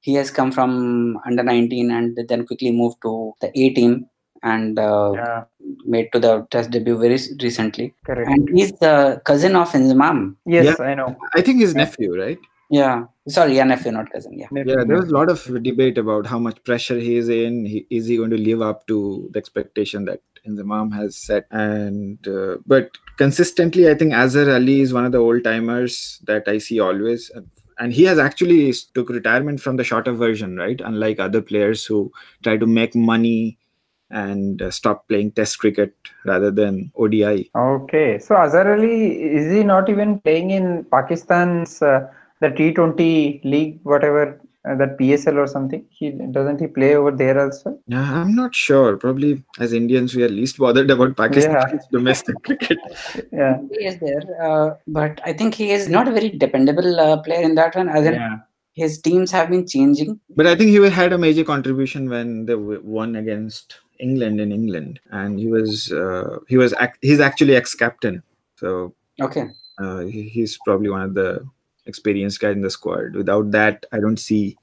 he 0.00 0.14
has 0.14 0.30
come 0.30 0.52
from 0.52 1.18
under 1.26 1.42
19 1.42 1.90
and 1.90 2.18
then 2.28 2.46
quickly 2.46 2.70
moved 2.70 2.98
to 3.02 3.34
the 3.40 3.50
A 3.58 3.70
team 3.74 4.06
and 4.42 4.78
uh, 4.78 5.12
Yeah, 5.14 5.44
made 5.84 6.10
to 6.12 6.18
the 6.18 6.46
test 6.50 6.70
debut 6.70 6.96
very 6.98 7.18
recently. 7.42 7.94
correct. 8.04 8.28
And 8.30 8.48
he's 8.56 8.72
the 8.72 9.20
cousin 9.24 9.56
of 9.56 9.70
Inzamam. 9.72 10.36
Yes, 10.46 10.80
I 10.80 10.94
know. 10.94 11.16
I 11.34 11.42
think 11.42 11.60
his 11.60 11.74
nephew, 11.74 12.18
right? 12.20 12.38
Yeah, 12.70 13.06
sorry, 13.28 13.56
yeah, 13.56 13.64
nephew, 13.64 13.90
not 13.90 14.12
cousin. 14.12 14.38
Yeah. 14.38 14.46
Yeah, 14.52 14.84
there 14.86 14.96
was 14.96 15.10
a 15.10 15.14
lot 15.14 15.28
of 15.28 15.62
debate 15.62 15.98
about 15.98 16.26
how 16.26 16.38
much 16.38 16.62
pressure 16.62 16.98
he 16.98 17.16
is 17.16 17.28
in. 17.28 17.64
He, 17.64 17.86
is 17.90 18.06
he 18.06 18.16
going 18.16 18.30
to 18.30 18.38
live 18.38 18.62
up 18.62 18.86
to 18.86 19.28
the 19.32 19.38
expectation 19.38 20.04
that 20.04 20.20
Inzamam 20.48 20.94
has 20.94 21.16
set? 21.16 21.46
And 21.50 22.26
uh, 22.28 22.58
but 22.64 22.96
consistently, 23.16 23.90
I 23.90 23.94
think 23.94 24.12
Azhar 24.12 24.48
Ali 24.48 24.82
is 24.82 24.92
one 24.92 25.04
of 25.04 25.10
the 25.10 25.18
old 25.18 25.42
timers 25.42 26.20
that 26.26 26.46
I 26.46 26.58
see 26.58 26.78
always. 26.78 27.30
And 27.78 27.92
he 27.92 28.04
has 28.04 28.20
actually 28.20 28.72
took 28.94 29.08
retirement 29.08 29.60
from 29.60 29.76
the 29.76 29.84
shorter 29.84 30.12
version, 30.12 30.56
right? 30.56 30.80
Unlike 30.80 31.18
other 31.18 31.42
players 31.42 31.84
who 31.84 32.12
try 32.44 32.56
to 32.56 32.66
make 32.66 32.94
money 32.94 33.58
and 34.10 34.62
uh, 34.62 34.70
stop 34.70 35.06
playing 35.08 35.32
Test 35.32 35.58
cricket 35.58 35.94
rather 36.24 36.50
than 36.50 36.90
ODI. 36.96 37.50
Okay, 37.54 38.18
so 38.18 38.36
Azhar 38.36 38.72
Ali 38.74 39.22
is 39.22 39.52
he 39.52 39.64
not 39.64 39.88
even 39.88 40.18
playing 40.20 40.50
in 40.50 40.84
Pakistan's 40.84 41.80
uh, 41.82 42.08
the 42.40 42.48
T20 42.48 43.44
league, 43.44 43.80
whatever 43.82 44.40
uh, 44.68 44.74
that 44.76 44.98
PSL 44.98 45.36
or 45.36 45.46
something? 45.46 45.84
He 45.90 46.10
doesn't 46.10 46.60
he 46.60 46.66
play 46.66 46.96
over 46.96 47.10
there 47.10 47.40
also? 47.40 47.78
Yeah, 47.86 48.20
I'm 48.20 48.34
not 48.34 48.54
sure. 48.54 48.96
Probably 48.96 49.42
as 49.58 49.72
Indians, 49.72 50.14
we 50.14 50.24
are 50.24 50.28
least 50.28 50.58
bothered 50.58 50.90
about 50.90 51.16
Pakistan's 51.16 51.86
domestic 51.92 52.42
cricket. 52.42 52.78
Yeah, 53.32 53.58
He 53.70 53.86
is 53.86 53.98
there, 53.98 54.22
uh, 54.42 54.74
but 54.86 55.20
I 55.24 55.32
think 55.32 55.54
he 55.54 55.70
is 55.70 55.88
not 55.88 56.08
a 56.08 56.12
very 56.12 56.30
dependable 56.30 56.98
uh, 56.98 57.22
player 57.22 57.42
in 57.42 57.54
that 57.56 57.74
one. 57.74 57.88
As 57.88 58.06
in, 58.06 58.14
yeah, 58.14 58.38
his 58.74 59.00
teams 59.00 59.30
have 59.30 59.50
been 59.50 59.66
changing. 59.66 60.18
But 60.36 60.46
I 60.46 60.54
think 60.54 60.70
he 60.70 60.90
had 60.90 61.12
a 61.12 61.18
major 61.18 61.44
contribution 61.44 62.08
when 62.08 62.46
they 62.46 62.54
won 62.54 63.16
against 63.16 63.80
England 64.00 64.40
in 64.40 64.52
England, 64.52 65.00
and 65.10 65.38
he 65.38 65.46
was 65.46 65.92
uh, 65.92 66.38
he 66.48 66.56
was 66.56 66.72
ac- 66.80 66.98
he's 67.02 67.20
actually 67.20 67.56
ex-captain, 67.56 68.22
so 68.56 68.94
Okay. 69.20 69.44
uh, 69.78 70.00
he- 70.00 70.28
he's 70.28 70.58
probably 70.64 70.90
one 70.90 71.02
of 71.02 71.14
the 71.14 71.44
experienced 71.86 72.40
guys 72.40 72.54
in 72.56 72.62
the 72.62 72.70
squad. 72.70 73.14
Without 73.14 73.50
that, 73.52 73.86
I 73.92 74.00
don't 74.00 74.18
see 74.18 74.56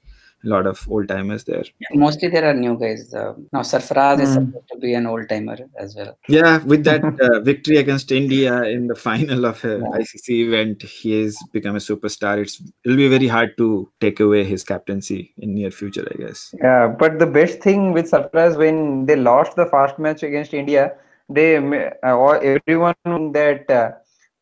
a 0.44 0.48
lot 0.48 0.66
of 0.66 0.88
old 0.88 1.08
timers 1.08 1.44
there. 1.44 1.64
Mostly 1.94 2.28
there 2.28 2.44
are 2.48 2.54
new 2.54 2.78
guys. 2.78 3.12
Uh, 3.12 3.34
now 3.52 3.62
Sarfaraz 3.62 4.20
is 4.20 4.34
Hmm. 4.34 4.44
supposed 4.46 4.68
to 4.72 4.76
be 4.78 4.94
an 4.94 5.06
old 5.06 5.28
timer 5.28 5.56
as 5.78 5.96
well. 5.96 6.16
Yeah, 6.28 6.58
with 6.64 6.84
that 6.84 7.02
uh, 7.26 7.40
victory 7.40 7.78
against 7.78 8.12
India 8.12 8.62
in 8.62 8.86
the 8.86 8.94
final 8.94 9.44
of 9.46 9.64
a 9.64 9.78
Yeah. 9.78 9.98
ICC 10.00 10.28
event, 10.46 10.82
he 10.82 11.22
has 11.22 11.36
become 11.52 11.74
a 11.76 11.80
superstar. 11.80 12.38
It's 12.38 12.62
it'll 12.84 12.96
be 12.96 13.08
very 13.08 13.26
hard 13.26 13.56
to 13.58 13.90
take 14.00 14.20
away 14.20 14.44
his 14.44 14.62
captaincy 14.64 15.32
in 15.38 15.54
near 15.54 15.70
future, 15.70 16.06
I 16.14 16.16
guess. 16.22 16.54
yeah. 16.62 16.86
But 16.86 17.18
the 17.18 17.26
best 17.26 17.60
thing 17.60 17.92
with 17.92 18.10
Sarfaraz 18.10 18.56
when 18.56 19.06
they 19.06 19.16
lost 19.16 19.56
the 19.56 19.66
first 19.66 19.98
match 19.98 20.22
against 20.22 20.54
India, 20.54 20.92
they 21.28 21.56
uh, 21.56 22.30
everyone 22.54 22.94
that 23.32 23.70
uh, 23.70 23.90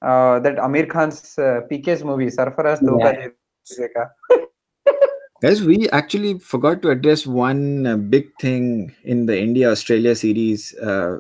uh, 0.04 0.38
that 0.40 0.56
Aamir 0.56 0.88
Khan's 0.88 1.38
uh, 1.38 1.60
PK's 1.70 2.04
movie 2.04 2.26
Sarfaraz 2.26 2.80
Dhoka 2.82 3.32
Yeah. 3.78 4.06
Guys, 5.42 5.62
we 5.62 5.88
actually 5.90 6.38
forgot 6.38 6.80
to 6.82 6.90
address 6.90 7.26
one 7.26 7.86
uh, 7.86 7.96
big 7.96 8.28
thing 8.40 8.94
in 9.04 9.26
the 9.26 9.38
India 9.38 9.70
Australia 9.70 10.14
series. 10.14 10.74
Uh, 10.76 11.18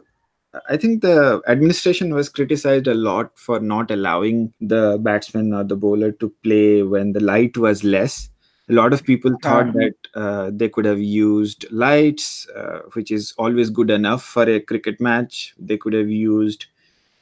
I 0.70 0.78
think 0.78 1.02
the 1.02 1.42
administration 1.46 2.14
was 2.14 2.30
criticized 2.30 2.86
a 2.86 2.94
lot 2.94 3.38
for 3.38 3.60
not 3.60 3.90
allowing 3.90 4.54
the 4.60 4.98
batsman 5.02 5.52
or 5.52 5.64
the 5.64 5.76
bowler 5.76 6.12
to 6.12 6.30
play 6.42 6.82
when 6.82 7.12
the 7.12 7.20
light 7.20 7.58
was 7.58 7.84
less. 7.84 8.30
A 8.70 8.72
lot 8.72 8.92
of 8.94 9.04
people 9.04 9.36
thought 9.42 9.66
Uh-huh. 9.66 9.72
that 9.74 9.94
uh, 10.14 10.50
they 10.52 10.68
could 10.70 10.86
have 10.86 10.98
used 11.00 11.66
lights, 11.70 12.48
uh, 12.56 12.80
which 12.94 13.10
is 13.10 13.34
always 13.36 13.68
good 13.70 13.90
enough 13.90 14.24
for 14.24 14.44
a 14.44 14.60
cricket 14.60 14.98
match. 15.00 15.54
They 15.58 15.76
could 15.76 15.92
have 15.92 16.08
used 16.10 16.66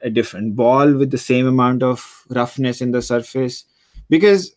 a 0.00 0.10
different 0.10 0.56
ball 0.56 0.92
with 0.94 1.10
the 1.10 1.18
same 1.18 1.46
amount 1.46 1.82
of 1.82 2.24
roughness 2.30 2.80
in 2.80 2.92
the 2.92 3.02
surface 3.02 3.64
because 4.08 4.54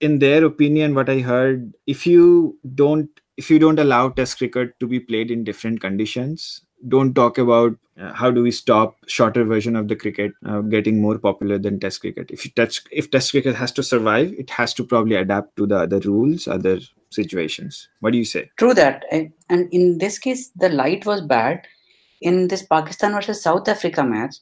in 0.00 0.18
their 0.18 0.44
opinion 0.44 0.94
what 0.94 1.08
i 1.08 1.18
heard 1.18 1.72
if 1.86 2.06
you 2.06 2.58
don't 2.74 3.20
if 3.36 3.50
you 3.50 3.58
don't 3.58 3.78
allow 3.78 4.08
test 4.08 4.38
cricket 4.38 4.78
to 4.80 4.86
be 4.86 5.00
played 5.00 5.30
in 5.30 5.44
different 5.44 5.80
conditions 5.80 6.62
don't 6.88 7.14
talk 7.14 7.36
about 7.38 7.76
uh, 8.00 8.12
how 8.14 8.30
do 8.30 8.42
we 8.42 8.50
stop 8.50 8.96
shorter 9.06 9.44
version 9.44 9.76
of 9.76 9.88
the 9.88 9.96
cricket 9.96 10.32
uh, 10.46 10.60
getting 10.60 11.00
more 11.00 11.18
popular 11.18 11.58
than 11.58 11.78
test 11.78 12.00
cricket 12.00 12.30
if 12.30 12.54
touch 12.54 12.82
if 12.90 13.10
test 13.10 13.30
cricket 13.30 13.54
has 13.54 13.72
to 13.72 13.82
survive 13.82 14.32
it 14.38 14.50
has 14.50 14.72
to 14.72 14.84
probably 14.84 15.16
adapt 15.16 15.54
to 15.56 15.66
the 15.66 15.76
other 15.76 16.00
rules 16.00 16.48
other 16.48 16.78
situations 17.10 17.88
what 18.00 18.12
do 18.12 18.18
you 18.18 18.24
say 18.24 18.48
True 18.56 18.74
that. 18.74 19.04
And 19.10 19.68
in 19.72 19.98
this 19.98 20.18
case, 20.18 20.50
the 20.50 20.68
light 20.68 21.04
was 21.06 21.20
bad. 21.20 21.66
In 22.20 22.48
this 22.48 22.62
Pakistan 22.62 23.12
versus 23.12 23.42
South 23.42 23.68
Africa 23.68 24.04
match, 24.04 24.36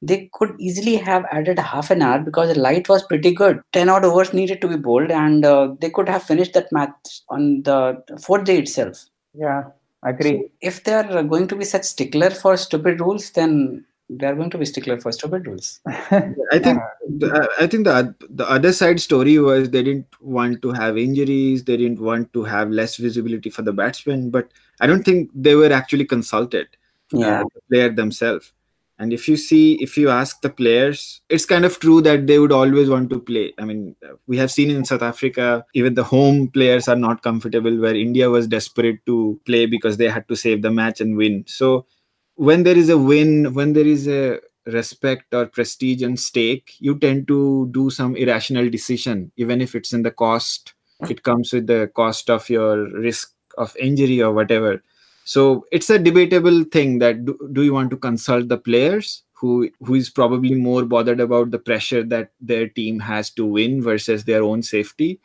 they 0.00 0.30
could 0.32 0.54
easily 0.58 0.96
have 0.96 1.24
added 1.30 1.58
half 1.58 1.90
an 1.90 2.02
hour 2.02 2.20
because 2.20 2.54
the 2.54 2.60
light 2.60 2.88
was 2.88 3.02
pretty 3.02 3.32
good. 3.32 3.60
10 3.72 3.88
odd 3.88 4.04
overs 4.04 4.32
needed 4.32 4.60
to 4.60 4.68
be 4.68 4.76
bowled, 4.76 5.10
and 5.10 5.44
uh, 5.44 5.74
they 5.80 5.90
could 5.90 6.08
have 6.08 6.22
finished 6.22 6.54
that 6.54 6.70
match 6.72 7.20
on 7.28 7.62
the 7.62 8.02
fourth 8.22 8.44
day 8.44 8.58
itself. 8.58 9.04
Yeah, 9.34 9.64
I 10.02 10.10
agree. 10.10 10.38
So 10.38 10.50
if 10.60 10.84
they 10.84 10.94
are 10.94 11.22
going 11.22 11.48
to 11.48 11.56
be 11.56 11.64
such 11.64 11.84
stickler 11.84 12.30
for 12.30 12.56
stupid 12.56 13.00
rules, 13.00 13.30
then 13.30 13.84
they 14.10 14.26
are 14.26 14.34
going 14.34 14.50
to 14.50 14.58
be 14.58 14.64
stickler 14.64 14.98
for 14.98 15.12
stupid 15.12 15.46
rules. 15.46 15.80
I 15.86 16.58
think 16.58 16.80
the, 17.08 17.48
I 17.60 17.66
think 17.66 17.84
the 17.84 18.14
the 18.30 18.48
other 18.48 18.72
side 18.72 19.00
story 19.00 19.38
was 19.38 19.70
they 19.70 19.82
didn't 19.82 20.06
want 20.20 20.62
to 20.62 20.72
have 20.72 20.96
injuries, 20.96 21.64
they 21.64 21.76
didn't 21.76 22.00
want 22.00 22.32
to 22.32 22.44
have 22.44 22.70
less 22.70 22.96
visibility 22.96 23.50
for 23.50 23.62
the 23.62 23.72
batsmen, 23.72 24.30
but 24.30 24.48
I 24.80 24.86
don't 24.86 25.02
think 25.02 25.30
they 25.34 25.56
were 25.56 25.72
actually 25.72 26.04
consulted. 26.04 26.68
Yeah. 27.10 27.40
uh, 27.40 27.44
the 27.54 27.60
player 27.70 27.90
themselves. 27.90 28.52
And 28.98 29.12
if 29.12 29.28
you 29.28 29.36
see, 29.36 29.74
if 29.80 29.96
you 29.96 30.08
ask 30.10 30.40
the 30.40 30.50
players, 30.50 31.20
it's 31.28 31.46
kind 31.46 31.64
of 31.64 31.78
true 31.78 32.00
that 32.02 32.26
they 32.26 32.40
would 32.40 32.50
always 32.50 32.90
want 32.90 33.10
to 33.10 33.20
play. 33.20 33.52
I 33.56 33.64
mean, 33.64 33.94
we 34.26 34.38
have 34.38 34.50
seen 34.50 34.70
in 34.70 34.84
South 34.84 35.02
Africa, 35.02 35.64
even 35.74 35.94
the 35.94 36.02
home 36.02 36.48
players 36.48 36.88
are 36.88 36.96
not 36.96 37.22
comfortable, 37.22 37.76
where 37.78 37.94
India 37.94 38.28
was 38.28 38.48
desperate 38.48 39.04
to 39.06 39.40
play 39.46 39.66
because 39.66 39.98
they 39.98 40.08
had 40.08 40.26
to 40.28 40.36
save 40.36 40.62
the 40.62 40.70
match 40.72 41.00
and 41.00 41.16
win. 41.16 41.44
So, 41.46 41.86
when 42.34 42.64
there 42.64 42.76
is 42.76 42.88
a 42.88 42.98
win, 42.98 43.54
when 43.54 43.72
there 43.72 43.86
is 43.86 44.08
a 44.08 44.40
respect 44.66 45.32
or 45.32 45.46
prestige 45.46 46.02
and 46.02 46.18
stake, 46.18 46.74
you 46.80 46.98
tend 46.98 47.28
to 47.28 47.68
do 47.72 47.90
some 47.90 48.16
irrational 48.16 48.68
decision, 48.68 49.30
even 49.36 49.60
if 49.60 49.74
it's 49.74 49.92
in 49.92 50.02
the 50.02 50.10
cost. 50.10 50.74
It 51.08 51.22
comes 51.22 51.52
with 51.52 51.68
the 51.68 51.90
cost 51.94 52.28
of 52.28 52.50
your 52.50 52.90
risk 52.98 53.32
of 53.56 53.76
injury 53.76 54.20
or 54.20 54.32
whatever 54.32 54.82
so 55.28 55.66
it's 55.70 55.90
a 55.90 55.98
debatable 55.98 56.64
thing 56.64 57.00
that 57.00 57.26
do, 57.26 57.38
do 57.52 57.62
you 57.62 57.74
want 57.74 57.90
to 57.90 57.98
consult 57.98 58.48
the 58.48 58.56
players 58.56 59.24
who 59.34 59.68
who 59.84 59.94
is 59.94 60.08
probably 60.08 60.54
more 60.54 60.84
bothered 60.92 61.20
about 61.20 61.50
the 61.50 61.58
pressure 61.58 62.02
that 62.02 62.30
their 62.40 62.68
team 62.68 62.98
has 62.98 63.30
to 63.30 63.44
win 63.44 63.82
versus 63.82 64.24
their 64.24 64.42
own 64.42 64.62
safety 64.62 65.20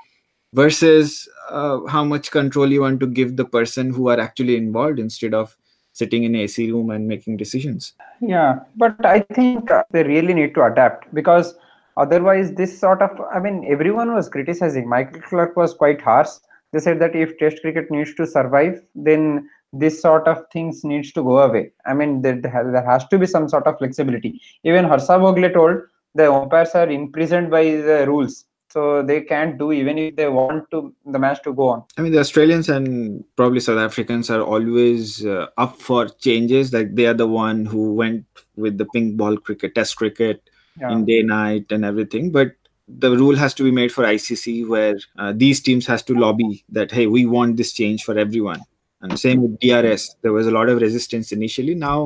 versus 0.51 1.29
uh, 1.49 1.79
how 1.87 2.03
much 2.03 2.31
control 2.31 2.69
you 2.69 2.81
want 2.81 2.99
to 2.99 3.07
give 3.07 3.37
the 3.37 3.45
person 3.45 3.93
who 3.93 4.09
are 4.09 4.19
actually 4.19 4.57
involved 4.57 4.99
instead 4.99 5.33
of 5.33 5.55
sitting 5.93 6.25
in 6.25 6.35
an 6.35 6.41
AC 6.41 6.69
room 6.71 6.89
and 6.89 7.07
making 7.07 7.37
decisions 7.37 7.93
Yeah, 8.19 8.59
but 8.75 9.05
I 9.05 9.21
think 9.39 9.71
uh, 9.71 9.83
they 9.91 10.03
really 10.03 10.33
need 10.33 10.53
to 10.55 10.65
adapt 10.65 11.13
because 11.13 11.55
otherwise, 11.95 12.53
this 12.61 12.77
sort 12.77 13.01
of 13.01 13.25
I 13.33 13.39
mean, 13.39 13.65
everyone 13.71 14.13
was 14.13 14.27
criticizing. 14.27 14.89
Michael 14.89 15.21
Clarke 15.21 15.55
was 15.55 15.73
quite 15.73 16.01
harsh. 16.01 16.37
They 16.73 16.79
said 16.79 16.99
that 16.99 17.15
if 17.15 17.37
Test 17.37 17.61
cricket 17.61 17.91
needs 17.91 18.15
to 18.15 18.25
survive, 18.25 18.81
then 18.95 19.49
this 19.73 20.01
sort 20.01 20.27
of 20.27 20.43
things 20.53 20.83
needs 20.83 21.11
to 21.13 21.23
go 21.23 21.39
away. 21.39 21.71
I 21.85 21.93
mean, 21.93 22.21
there, 22.21 22.39
there 22.39 22.85
has 22.85 23.07
to 23.07 23.17
be 23.17 23.25
some 23.25 23.49
sort 23.49 23.65
of 23.67 23.77
flexibility. 23.79 24.39
Even 24.63 24.85
Harsha 24.85 25.13
Bhogle 25.23 25.51
told 25.51 25.77
the 26.15 26.31
umpires 26.31 26.75
are 26.75 26.89
imprisoned 26.89 27.49
by 27.49 27.63
the 27.63 28.05
rules, 28.07 28.45
so 28.69 29.01
they 29.01 29.21
can't 29.21 29.57
do 29.57 29.71
even 29.71 29.97
if 29.97 30.15
they 30.15 30.29
want 30.29 30.69
to 30.71 30.93
the 31.07 31.17
match 31.17 31.41
to 31.43 31.53
go 31.53 31.69
on. 31.69 31.83
I 31.97 32.01
mean, 32.03 32.11
the 32.11 32.19
Australians 32.19 32.69
and 32.69 33.23
probably 33.35 33.59
South 33.59 33.79
Africans 33.79 34.29
are 34.29 34.41
always 34.41 35.25
uh, 35.25 35.47
up 35.57 35.81
for 35.81 36.07
changes. 36.07 36.71
Like 36.71 36.93
they 36.95 37.07
are 37.07 37.13
the 37.15 37.27
one 37.27 37.65
who 37.65 37.93
went 37.93 38.25
with 38.55 38.77
the 38.77 38.85
pink 38.93 39.17
ball 39.17 39.37
cricket, 39.37 39.73
Test 39.75 39.95
cricket, 39.97 40.41
Yeah. 40.79 40.91
in 40.91 41.05
day 41.05 41.21
night 41.21 41.71
and 41.75 41.85
everything 41.85 42.31
but 42.31 42.53
the 43.01 43.09
rule 43.15 43.35
has 43.41 43.53
to 43.57 43.63
be 43.65 43.69
made 43.79 43.91
for 43.95 44.03
icc 44.11 44.67
where 44.67 44.95
uh, 45.21 45.31
these 45.41 45.59
teams 45.67 45.85
has 45.85 46.01
to 46.07 46.15
lobby 46.23 46.63
that 46.77 46.91
hey 46.91 47.05
we 47.15 47.21
want 47.33 47.57
this 47.57 47.73
change 47.79 48.03
for 48.07 48.15
everyone 48.23 48.59
and 49.03 49.19
same 49.23 49.39
with 49.43 49.53
drs 49.63 50.03
there 50.23 50.33
was 50.37 50.47
a 50.47 50.51
lot 50.57 50.69
of 50.73 50.77
resistance 50.87 51.31
initially 51.37 51.75
now 51.75 51.97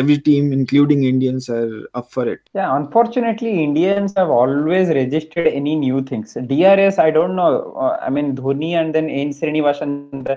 every 0.00 0.16
team 0.28 0.52
including 0.58 1.04
indians 1.12 1.48
are 1.56 1.70
up 2.00 2.08
for 2.14 2.24
it 2.32 2.40
Yeah, 2.58 2.70
unfortunately, 2.80 3.50
Indians 3.68 4.12
have 4.20 4.30
always 4.36 4.88
resisted 4.98 5.46
any 5.58 5.74
new 5.82 5.98
things. 6.10 6.28
DRS, 6.52 6.96
I 7.06 7.10
don't 7.16 7.34
know. 7.40 7.50
Uh, 7.84 7.94
I 8.06 8.08
mean, 8.16 8.28
Dhoni 8.38 8.70
and 8.80 8.94
then 8.96 9.06
N. 9.24 9.30
Srinivasan, 9.38 10.24
the, 10.28 10.34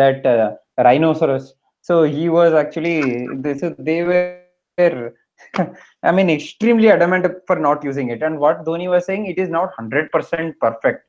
that 0.00 0.26
uh, 0.32 0.48
rhinoceros. 0.86 1.46
So 1.88 1.94
he 2.16 2.24
was 2.38 2.52
actually 2.62 2.98
this. 3.46 3.62
is- 3.68 3.78
They 3.88 3.98
were, 4.10 5.14
I 6.08 6.12
mean, 6.18 6.28
extremely 6.30 6.90
adamant 6.96 7.26
for 7.46 7.56
not 7.68 7.82
using 7.90 8.10
it. 8.10 8.22
And 8.22 8.38
what 8.38 8.64
Dhoni 8.66 8.88
was 8.94 9.06
saying, 9.06 9.26
it 9.26 9.38
is 9.38 9.48
not 9.48 9.72
hundred 9.80 10.10
percent 10.16 10.58
perfect. 10.60 11.00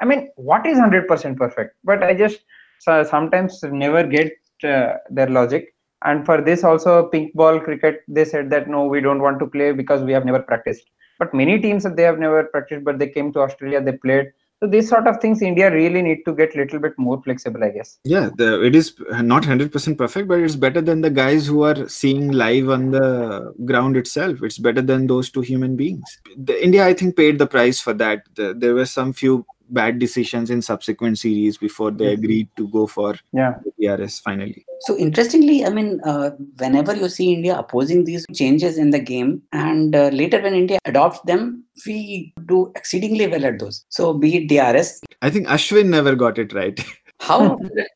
I 0.00 0.04
mean, 0.04 0.30
what 0.50 0.66
is 0.72 0.78
hundred 0.78 1.08
percent 1.08 1.38
perfect? 1.44 1.74
But 1.84 2.02
I 2.02 2.14
just 2.14 2.40
so 2.80 3.04
sometimes 3.04 3.62
never 3.62 4.02
get 4.02 4.32
uh, 4.64 4.94
their 5.10 5.28
logic. 5.28 5.74
And 6.02 6.24
for 6.24 6.40
this 6.40 6.64
also 6.64 7.08
pink 7.08 7.34
ball 7.34 7.60
cricket 7.60 8.00
they 8.08 8.24
said 8.24 8.48
that 8.50 8.68
no 8.68 8.86
we 8.86 9.02
don't 9.02 9.20
want 9.20 9.38
to 9.40 9.46
play 9.46 9.72
because 9.72 10.02
we 10.02 10.12
have 10.12 10.24
never 10.24 10.40
practiced. 10.40 10.84
But 11.18 11.34
many 11.34 11.60
teams 11.60 11.82
that 11.82 11.96
they 11.96 12.04
have 12.04 12.18
never 12.18 12.44
practiced 12.44 12.84
but 12.84 12.98
they 12.98 13.08
came 13.08 13.32
to 13.34 13.40
australia 13.40 13.82
they 13.82 13.92
played. 13.92 14.32
So 14.60 14.66
these 14.66 14.88
sort 14.88 15.06
of 15.06 15.20
things 15.20 15.42
india 15.42 15.70
really 15.70 16.00
need 16.00 16.24
to 16.24 16.34
get 16.34 16.56
little 16.56 16.78
bit 16.78 16.94
more 16.96 17.22
flexible 17.22 17.62
i 17.62 17.68
guess. 17.68 17.98
Yeah 18.04 18.30
the, 18.34 18.62
it 18.62 18.74
is 18.74 18.94
not 19.10 19.42
100% 19.42 19.98
perfect 19.98 20.28
but 20.28 20.40
it's 20.40 20.56
better 20.56 20.80
than 20.80 21.02
the 21.02 21.10
guys 21.10 21.46
who 21.46 21.62
are 21.64 21.86
seeing 21.86 22.30
live 22.30 22.70
on 22.70 22.90
the 22.92 23.52
ground 23.66 23.98
itself. 23.98 24.42
It's 24.42 24.58
better 24.58 24.80
than 24.80 25.06
those 25.06 25.30
two 25.30 25.42
human 25.42 25.76
beings. 25.76 26.18
The, 26.34 26.62
india 26.64 26.86
i 26.86 26.94
think 26.94 27.16
paid 27.16 27.38
the 27.38 27.46
price 27.46 27.78
for 27.78 27.92
that. 27.92 28.24
The, 28.36 28.54
there 28.54 28.74
were 28.74 28.86
some 28.86 29.12
few 29.12 29.44
bad 29.72 29.98
decisions 29.98 30.50
in 30.50 30.62
subsequent 30.62 31.18
series 31.18 31.58
before 31.58 31.90
they 31.90 32.10
Yes. 32.10 32.18
agreed 32.18 32.48
to 32.56 32.68
go 32.68 32.86
for 32.86 33.14
yeah 33.32 33.54
the 33.64 33.72
drs 33.86 34.18
finally 34.20 34.64
So 34.84 34.96
interestingly, 35.04 35.56
I 35.68 35.70
mean, 35.76 35.88
uh, 36.10 36.30
whenever 36.60 36.92
you 36.96 37.08
see 37.14 37.24
India 37.32 37.56
opposing 37.62 38.04
these 38.04 38.22
changes 38.38 38.78
in 38.78 38.88
the 38.94 38.98
game, 38.98 39.42
and 39.52 39.94
uh, 39.94 40.04
later 40.20 40.40
when 40.44 40.54
India 40.60 40.78
adopts 40.86 41.20
them, 41.30 41.64
we 41.86 42.32
do 42.52 42.72
exceedingly 42.74 43.26
well 43.26 43.44
at 43.50 43.58
those. 43.58 43.84
So 43.90 44.14
be 44.22 44.30
it 44.38 44.48
DRS, 44.52 44.88
i 45.22 45.30
think 45.34 45.50
ashwin 45.56 45.92
never 45.96 46.14
got 46.22 46.38
it 46.44 46.54
right 46.60 46.80
how 47.20 47.40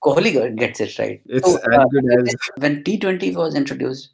Kohli 0.08 0.32
gets 0.58 0.80
it 0.80 0.98
right. 0.98 1.22
it's 1.26 1.48
So, 1.48 1.56
as 1.56 1.78
uh, 1.78 1.86
good 1.94 2.04
as 2.18 2.36
when 2.58 2.84
T20 2.84 3.34
was 3.34 3.54
introduced, 3.54 4.10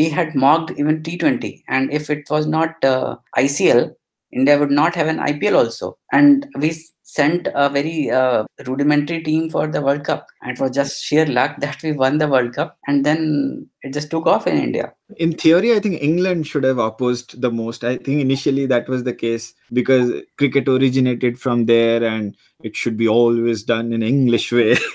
we 0.00 0.08
had 0.08 0.34
mocked 0.34 0.72
even 0.78 1.02
T20, 1.02 1.52
and 1.68 1.92
if 1.92 2.10
it 2.10 2.24
was 2.30 2.46
not 2.46 2.82
uh, 2.84 3.16
ICL, 3.36 3.90
India 4.32 4.58
would 4.58 4.70
not 4.70 4.94
have 4.94 5.06
an 5.08 5.20
IPL 5.20 5.56
also. 5.56 5.98
And 6.12 6.46
we 6.58 6.70
s- 6.70 6.92
sent 7.16 7.48
a 7.54 7.68
very 7.68 8.10
uh, 8.10 8.44
rudimentary 8.66 9.22
team 9.22 9.48
for 9.50 9.66
the 9.66 9.80
World 9.80 10.04
Cup, 10.04 10.26
and 10.42 10.52
it 10.52 10.60
was 10.60 10.72
just 10.72 11.02
sheer 11.02 11.26
luck 11.26 11.56
that 11.60 11.82
we 11.82 11.92
won 11.92 12.18
the 12.18 12.28
World 12.28 12.54
Cup, 12.54 12.76
and 12.86 13.04
then 13.04 13.68
it 13.82 13.92
just 13.92 14.10
took 14.10 14.26
off 14.26 14.46
in 14.46 14.58
India. 14.68 14.92
in 15.24 15.32
theory 15.40 15.68
i 15.72 15.80
think 15.82 16.02
england 16.06 16.46
should 16.46 16.64
have 16.64 16.78
opposed 16.78 17.40
the 17.40 17.50
most. 17.50 17.84
I 17.84 17.96
think 17.96 18.20
initially 18.20 18.66
that 18.66 18.88
was 18.88 19.04
the 19.04 19.14
case 19.14 19.54
because 19.72 20.10
cricket 20.36 20.68
originated 20.68 21.38
from 21.38 21.66
there 21.66 22.02
and 22.02 22.36
it 22.62 22.74
should 22.76 22.96
be 22.96 23.08
always 23.08 23.62
done 23.62 23.92
in 23.92 24.02
english 24.02 24.52
way. 24.52 24.76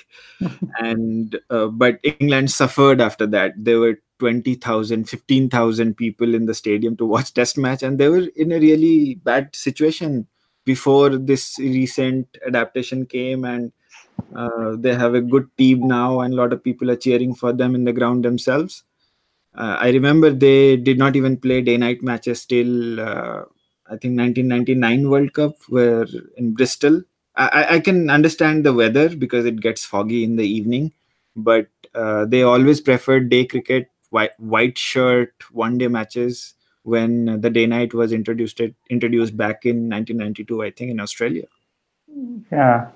And 0.79 1.39
uh, 1.49 1.67
but 1.67 1.99
england 2.03 2.51
suffered 2.51 2.99
after 2.99 3.27
that. 3.27 3.53
There 3.57 3.79
were 3.79 3.99
20000 4.19 5.07
15000 5.10 5.95
people 5.95 6.36
in 6.36 6.45
the 6.45 6.53
stadium 6.53 6.97
to 6.97 7.05
watch 7.05 7.34
test 7.34 7.57
match 7.57 7.84
and 7.84 7.97
they 7.97 8.10
were 8.10 8.27
in 8.36 8.51
a 8.51 8.60
really 8.60 9.15
bad 9.15 9.55
situation 9.55 10.27
before 10.65 11.17
this 11.17 11.58
recent 11.60 12.28
adaptation 12.47 13.06
came 13.06 13.45
and 13.45 13.71
uh, 14.36 14.76
they 14.78 14.93
have 14.95 15.15
a 15.15 15.21
good 15.21 15.47
team 15.58 15.88
now 15.88 16.21
and 16.21 16.34
a 16.34 16.38
lot 16.38 16.54
of 16.54 16.63
people 16.63 16.89
are 16.91 16.95
cheering 16.95 17.34
for 17.36 17.54
them 17.54 17.76
in 17.76 17.86
the 17.86 17.93
ground 18.02 18.26
themselves 18.26 18.84
Uh, 19.56 19.76
I 19.86 19.89
remember 19.91 20.30
they 20.32 20.78
did 20.78 20.97
not 20.97 21.15
even 21.15 21.36
play 21.38 21.62
day-night 21.62 22.02
matches 22.02 22.45
till 22.45 23.00
uh, 23.00 23.43
I 23.89 23.97
think 23.97 24.15
1999 24.15 25.10
World 25.10 25.34
Cup, 25.34 25.56
where 25.67 26.06
in 26.38 26.54
Bristol. 26.54 27.04
I, 27.36 27.76
I 27.76 27.80
can 27.80 28.10
understand 28.10 28.65
the 28.65 28.74
weather 28.74 29.08
because 29.24 29.45
it 29.45 29.62
gets 29.62 29.86
foggy 29.86 30.24
in 30.24 30.36
the 30.36 30.43
evening, 30.45 30.91
but 31.36 31.67
uh, 31.95 32.26
they 32.26 32.43
always 32.43 32.82
preferred 32.82 33.30
day 33.30 33.45
cricket, 33.45 33.89
white, 34.10 34.38
white 34.38 34.78
shirt, 34.78 35.34
one-day 35.52 35.88
matches 35.88 36.54
when 36.84 37.41
the 37.41 37.50
day 37.50 37.65
night 37.65 37.94
was 37.94 38.12
introduced 38.12 38.62
introduced 38.89 39.38
back 39.38 39.65
in 39.65 39.89
1992 39.89 40.63
i 40.63 40.72
think 40.72 40.91
in 40.91 41.00
australia 41.00 41.46
yeah 42.52 42.89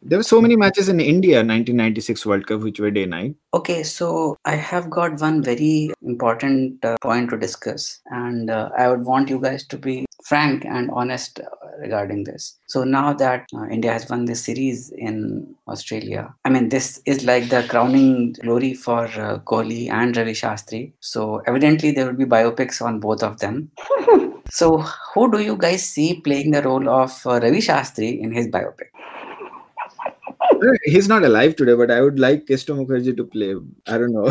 there 0.00 0.18
were 0.18 0.24
so 0.24 0.40
many 0.40 0.54
matches 0.54 0.88
in 0.88 1.00
India 1.00 1.38
1996 1.38 2.24
World 2.24 2.46
Cup 2.46 2.60
which 2.60 2.78
were 2.78 2.90
day 2.90 3.04
night. 3.04 3.34
Okay, 3.52 3.82
so 3.82 4.36
I 4.44 4.54
have 4.54 4.88
got 4.88 5.20
one 5.20 5.42
very 5.42 5.90
important 6.02 6.84
uh, 6.84 6.96
point 7.02 7.30
to 7.30 7.36
discuss, 7.36 8.00
and 8.06 8.48
uh, 8.48 8.70
I 8.78 8.88
would 8.88 9.04
want 9.04 9.28
you 9.28 9.40
guys 9.40 9.66
to 9.66 9.76
be 9.76 10.06
frank 10.28 10.64
and 10.66 10.90
honest 10.90 11.40
uh, 11.40 11.44
regarding 11.80 12.24
this. 12.24 12.56
So 12.66 12.84
now 12.84 13.14
that 13.14 13.46
uh, 13.54 13.64
India 13.68 13.92
has 13.92 14.08
won 14.10 14.26
this 14.26 14.44
series 14.44 14.90
in 14.90 15.54
Australia, 15.66 16.34
I 16.44 16.50
mean, 16.50 16.68
this 16.68 17.00
is 17.06 17.24
like 17.24 17.48
the 17.48 17.64
crowning 17.68 18.34
glory 18.42 18.74
for 18.74 19.04
uh, 19.06 19.38
Kohli 19.38 19.90
and 19.90 20.16
Ravi 20.16 20.32
Shastri. 20.32 20.92
So 21.00 21.38
evidently, 21.46 21.92
there 21.92 22.06
will 22.06 22.18
be 22.24 22.26
biopics 22.26 22.82
on 22.84 23.00
both 23.00 23.22
of 23.22 23.38
them. 23.38 23.70
so, 24.50 24.78
who 25.14 25.30
do 25.30 25.40
you 25.40 25.56
guys 25.56 25.88
see 25.88 26.20
playing 26.20 26.50
the 26.50 26.62
role 26.62 26.88
of 26.88 27.10
uh, 27.26 27.40
Ravi 27.40 27.60
Shastri 27.60 28.20
in 28.20 28.32
his 28.32 28.48
biopic? 28.48 28.90
He's 30.84 31.08
not 31.08 31.24
alive 31.24 31.56
today, 31.56 31.74
but 31.74 31.90
I 31.90 32.00
would 32.00 32.18
like 32.18 32.46
Keshto 32.46 32.76
Mukherjee 32.76 33.16
to 33.16 33.24
play. 33.24 33.54
I 33.86 33.98
don't 33.98 34.12
know. 34.12 34.28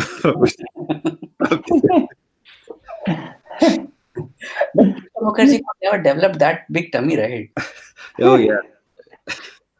Mukherjee 5.22 5.58
could 5.58 5.78
never 5.82 6.02
develop 6.02 6.38
that 6.38 6.70
big 6.72 6.92
tummy, 6.92 7.16
right? 7.16 7.50
oh 8.20 8.36
yeah, 8.36 8.60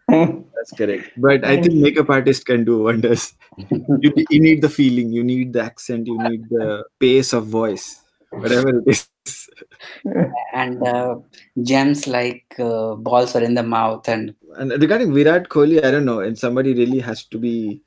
that's 0.09 0.72
correct. 0.77 1.11
But 1.16 1.44
I 1.44 1.61
think 1.61 1.74
makeup 1.74 2.11
artist 2.11 2.46
can 2.46 2.64
do 2.64 2.83
wonders. 2.83 3.35
You, 4.01 4.12
you 4.31 4.40
need 4.40 4.62
the 4.62 4.68
feeling, 4.68 5.11
you 5.11 5.24
need 5.24 5.53
the 5.53 5.62
accent, 5.62 6.07
you 6.07 6.16
need 6.16 6.48
the 6.48 6.85
pace 7.01 7.33
of 7.33 7.46
voice, 7.46 8.01
whatever 8.31 8.68
it 8.68 8.85
is. 8.87 9.09
and 10.55 10.81
uh, 10.87 11.16
gems 11.62 12.07
like 12.07 12.55
uh, 12.61 12.94
balls 12.94 13.35
are 13.35 13.42
in 13.42 13.55
the 13.55 13.64
mouth 13.64 14.09
and 14.09 14.35
and 14.57 14.70
regarding 14.81 15.12
Virat 15.12 15.48
Kohli, 15.48 15.85
I 15.85 15.90
don't 15.90 16.05
know, 16.05 16.20
and 16.20 16.38
somebody 16.38 16.72
really 16.72 17.01
has 17.01 17.24
to 17.24 17.38
be 17.38 17.83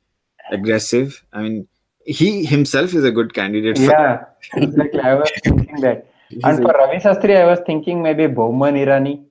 aggressive. 0.52 1.24
I 1.32 1.42
mean, 1.44 1.68
he 2.06 2.44
himself 2.46 2.94
is 2.94 3.04
a 3.04 3.12
good 3.12 3.34
candidate. 3.34 3.80
Yeah, 3.80 4.26
exactly. 4.56 5.00
I 5.00 5.16
was 5.16 5.32
thinking 5.44 5.80
that. 5.82 6.11
And 6.44 6.58
for 6.62 6.72
Ravi 6.72 6.98
Shastri, 6.98 7.38
I 7.38 7.46
was 7.46 7.60
thinking 7.66 8.02
maybe 8.02 8.28
Boman 8.28 8.76
Irani. 8.76 9.24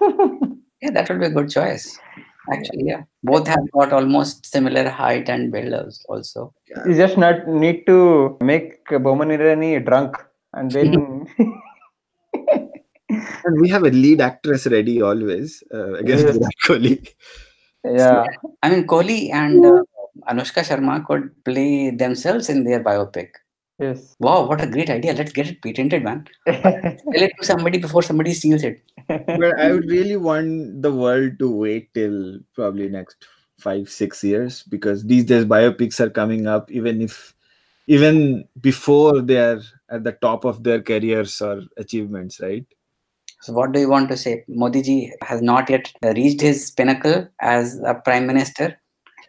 yeah, 0.80 0.90
that 0.90 1.08
would 1.08 1.20
be 1.20 1.26
a 1.26 1.30
good 1.30 1.50
choice. 1.50 1.98
Actually, 2.52 2.86
yeah, 2.86 3.02
both 3.22 3.46
have 3.46 3.70
got 3.72 3.92
almost 3.92 4.46
similar 4.46 4.88
height 4.88 5.28
and 5.28 5.52
build 5.52 5.72
also. 6.08 6.52
You 6.86 6.94
just 6.96 7.16
not 7.16 7.46
need 7.46 7.86
to 7.86 8.36
make 8.40 8.84
Boman 8.86 9.30
Irani 9.36 9.84
drunk, 9.84 10.16
and 10.52 10.70
then. 10.70 11.26
and 13.44 13.60
we 13.60 13.68
have 13.68 13.84
a 13.84 13.90
lead 13.90 14.20
actress 14.20 14.66
ready 14.66 15.00
always 15.02 15.62
uh, 15.72 15.94
against 15.94 16.26
yes. 16.26 16.36
Virat 16.36 16.54
Kohli. 16.66 17.08
Yeah, 17.84 18.24
so, 18.42 18.56
I 18.62 18.70
mean 18.70 18.86
Kohli 18.86 19.32
and 19.32 19.64
uh, 19.64 19.82
Anushka 20.30 20.62
Sharma 20.62 21.04
could 21.04 21.44
play 21.44 21.90
themselves 21.90 22.48
in 22.48 22.64
their 22.64 22.82
biopic. 22.82 23.30
Yes. 23.78 24.14
Wow, 24.20 24.46
what 24.46 24.60
a 24.60 24.66
great 24.66 24.90
idea! 24.90 25.12
Let's 25.12 25.32
get 25.32 25.48
it 25.48 25.62
patented, 25.62 26.04
man. 26.04 26.26
Tell 26.46 26.94
it 27.12 27.32
to 27.38 27.44
somebody 27.44 27.78
before 27.78 28.02
somebody 28.02 28.32
steals 28.34 28.62
it. 28.62 28.82
but 29.08 29.58
I 29.58 29.72
would 29.72 29.90
really 29.90 30.16
want 30.16 30.82
the 30.82 30.92
world 30.92 31.38
to 31.38 31.50
wait 31.50 31.92
till 31.94 32.38
probably 32.54 32.88
next 32.88 33.16
five, 33.58 33.88
six 33.88 34.22
years 34.22 34.62
because 34.64 35.04
these 35.04 35.24
days 35.24 35.44
biopics 35.44 36.00
are 36.00 36.10
coming 36.10 36.46
up, 36.46 36.70
even 36.70 37.00
if 37.00 37.34
even 37.86 38.44
before 38.60 39.20
they 39.20 39.38
are 39.38 39.60
at 39.90 40.04
the 40.04 40.12
top 40.12 40.44
of 40.44 40.62
their 40.62 40.80
careers 40.80 41.40
or 41.40 41.62
achievements, 41.76 42.40
right? 42.40 42.66
So, 43.40 43.52
what 43.52 43.72
do 43.72 43.80
you 43.80 43.88
want 43.88 44.08
to 44.10 44.16
say? 44.16 44.44
Modi 44.46 44.82
ji 44.82 45.12
has 45.22 45.42
not 45.42 45.68
yet 45.68 45.92
reached 46.02 46.40
his 46.40 46.70
pinnacle 46.70 47.28
as 47.40 47.80
a 47.84 47.94
prime 47.94 48.26
minister. 48.26 48.78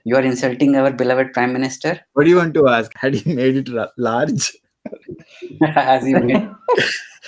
You 0.05 0.15
are 0.17 0.21
insulting 0.21 0.75
our 0.75 0.91
beloved 0.91 1.31
prime 1.33 1.53
minister. 1.53 1.99
What 2.13 2.25
do 2.25 2.29
you 2.29 2.37
want 2.37 2.53
to 2.55 2.67
ask? 2.67 2.91
Had 2.95 3.13
he 3.13 3.33
made 3.33 3.55
it 3.55 3.69
large? 3.97 4.51
as 5.75 6.05
he 6.05 6.13
made. 6.13 6.49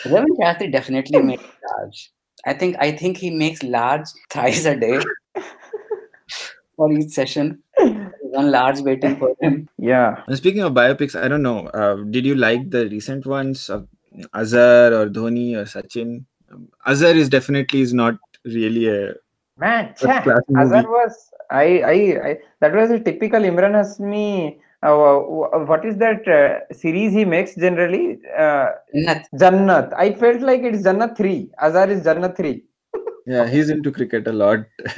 Ravi 0.06 0.32
Shastri 0.40 0.72
definitely 0.72 1.22
made 1.22 1.40
large. 1.72 2.12
I 2.46 2.54
think 2.54 2.76
I 2.80 2.92
think 2.92 3.18
he 3.18 3.30
makes 3.30 3.64
large 3.64 4.08
thrice 4.30 4.66
a 4.66 4.76
day 4.76 5.00
for 6.76 6.92
each 6.92 7.12
session. 7.12 7.64
One 7.78 8.52
large 8.52 8.82
waiting 8.82 9.18
for 9.18 9.34
him. 9.40 9.70
Yeah. 9.78 10.24
And 10.28 10.38
speaking 10.38 10.62
of 10.62 10.74
biopics, 10.74 11.20
I 11.20 11.28
don't 11.28 11.42
know. 11.42 11.68
Uh, 11.68 11.96
did 12.10 12.26
you 12.26 12.36
like 12.36 12.70
the 12.70 12.90
recent 12.90 13.26
ones 13.26 13.70
of 13.70 13.88
Azhar 14.34 14.94
or 14.94 15.08
Dhoni 15.08 15.56
or 15.56 15.64
Sachin? 15.64 16.26
Um, 16.52 16.70
Azhar 16.86 17.16
is 17.16 17.30
definitely 17.30 17.82
is 17.82 17.94
not 17.94 18.18
really 18.44 18.90
a 18.90 19.14
man. 19.58 19.96
Azhar 20.02 20.84
was 20.84 21.32
I, 21.52 21.66
I 21.94 21.94
I 22.28 22.38
that 22.62 22.74
was 22.74 22.92
a 22.92 23.00
typical 23.00 23.42
Emraan 23.42 23.74
Hashmi. 23.74 24.60
Uh, 24.84 25.18
what 25.66 25.84
is 25.84 25.98
that 25.98 26.28
uh, 26.28 26.74
series 26.74 27.12
he 27.12 27.26
makes 27.26 27.56
generally? 27.56 28.20
Uh, 28.38 28.68
Jannat. 28.94 29.24
Jannat. 29.34 29.94
I 29.98 30.14
felt 30.14 30.42
like 30.42 30.62
it's 30.62 30.84
Jannat 30.84 31.18
three. 31.18 31.50
Azhar 31.60 31.90
is 31.90 32.04
Jannat 32.04 32.38
three. 32.38 32.64
yeah, 33.26 33.48
he's 33.48 33.70
into 33.70 33.92
cricket 33.92 34.28
a 34.28 34.34
lot. 34.34 34.66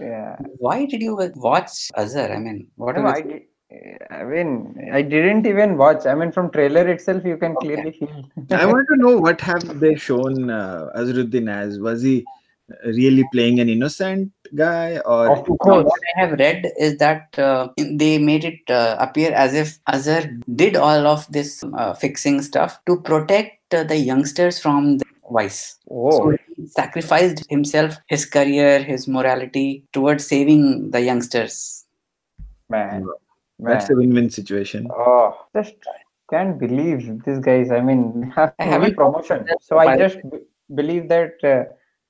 yeah. 0.00 0.36
Why 0.58 0.86
did 0.86 1.02
you 1.02 1.16
watch 1.36 1.90
Azhar? 1.94 2.32
I 2.32 2.38
mean, 2.38 2.66
what? 2.76 2.96
No, 2.96 3.06
I 3.06 3.20
did. 3.20 3.42
I 4.10 4.24
mean, 4.24 4.90
I 4.92 5.02
didn't 5.02 5.46
even 5.46 5.76
watch. 5.76 6.04
I 6.06 6.14
mean, 6.14 6.32
from 6.32 6.50
trailer 6.50 6.86
itself, 6.88 7.24
you 7.24 7.36
can 7.36 7.54
clearly 7.56 7.92
feel. 7.92 8.24
I 8.50 8.66
want 8.66 8.86
to 8.88 8.96
know 8.96 9.18
what 9.26 9.40
have 9.40 9.80
they 9.80 9.94
shown 9.94 10.50
uh, 10.50 10.90
Azharuddin 10.94 11.50
as? 11.50 11.78
Was 11.78 12.02
he 12.02 12.24
really 12.84 13.24
playing 13.32 13.60
an 13.60 13.68
innocent 13.68 14.32
guy, 14.54 14.98
or? 14.98 15.30
Of 15.30 15.44
course. 15.58 15.84
What 15.84 16.00
I 16.16 16.20
have 16.20 16.38
read 16.38 16.70
is 16.78 16.98
that 16.98 17.38
uh, 17.38 17.68
they 17.76 18.18
made 18.18 18.44
it 18.44 18.70
uh, 18.70 18.96
appear 18.98 19.32
as 19.32 19.54
if 19.54 19.78
Azhar 19.86 20.22
did 20.54 20.76
all 20.76 21.06
of 21.06 21.30
this 21.32 21.64
uh, 21.76 21.94
fixing 21.94 22.42
stuff 22.42 22.78
to 22.86 23.00
protect 23.00 23.74
uh, 23.74 23.84
the 23.84 23.96
youngsters 23.96 24.58
from 24.58 24.98
the 24.98 25.04
vice. 25.30 25.78
Oh. 25.90 26.10
So 26.10 26.38
he 26.56 26.66
sacrificed 26.66 27.44
himself, 27.48 27.96
his 28.06 28.26
career, 28.26 28.82
his 28.82 29.08
morality 29.08 29.84
towards 29.92 30.26
saving 30.26 30.90
the 30.90 31.00
youngsters. 31.00 31.84
Man. 32.68 33.06
That's 33.58 33.90
a 33.90 33.94
win-win 33.94 34.28
situation. 34.28 34.88
Oh, 34.90 35.46
just 35.54 35.74
can't 36.28 36.58
believe 36.58 37.22
these 37.24 37.38
guys. 37.38 37.70
I 37.70 37.80
mean, 37.80 38.32
I 38.36 38.50
haven't 38.58 38.96
promotion. 38.96 39.46
So 39.60 39.78
I 39.78 39.96
just 39.96 40.16
b- 40.28 40.38
believe 40.74 41.08
that 41.08 41.34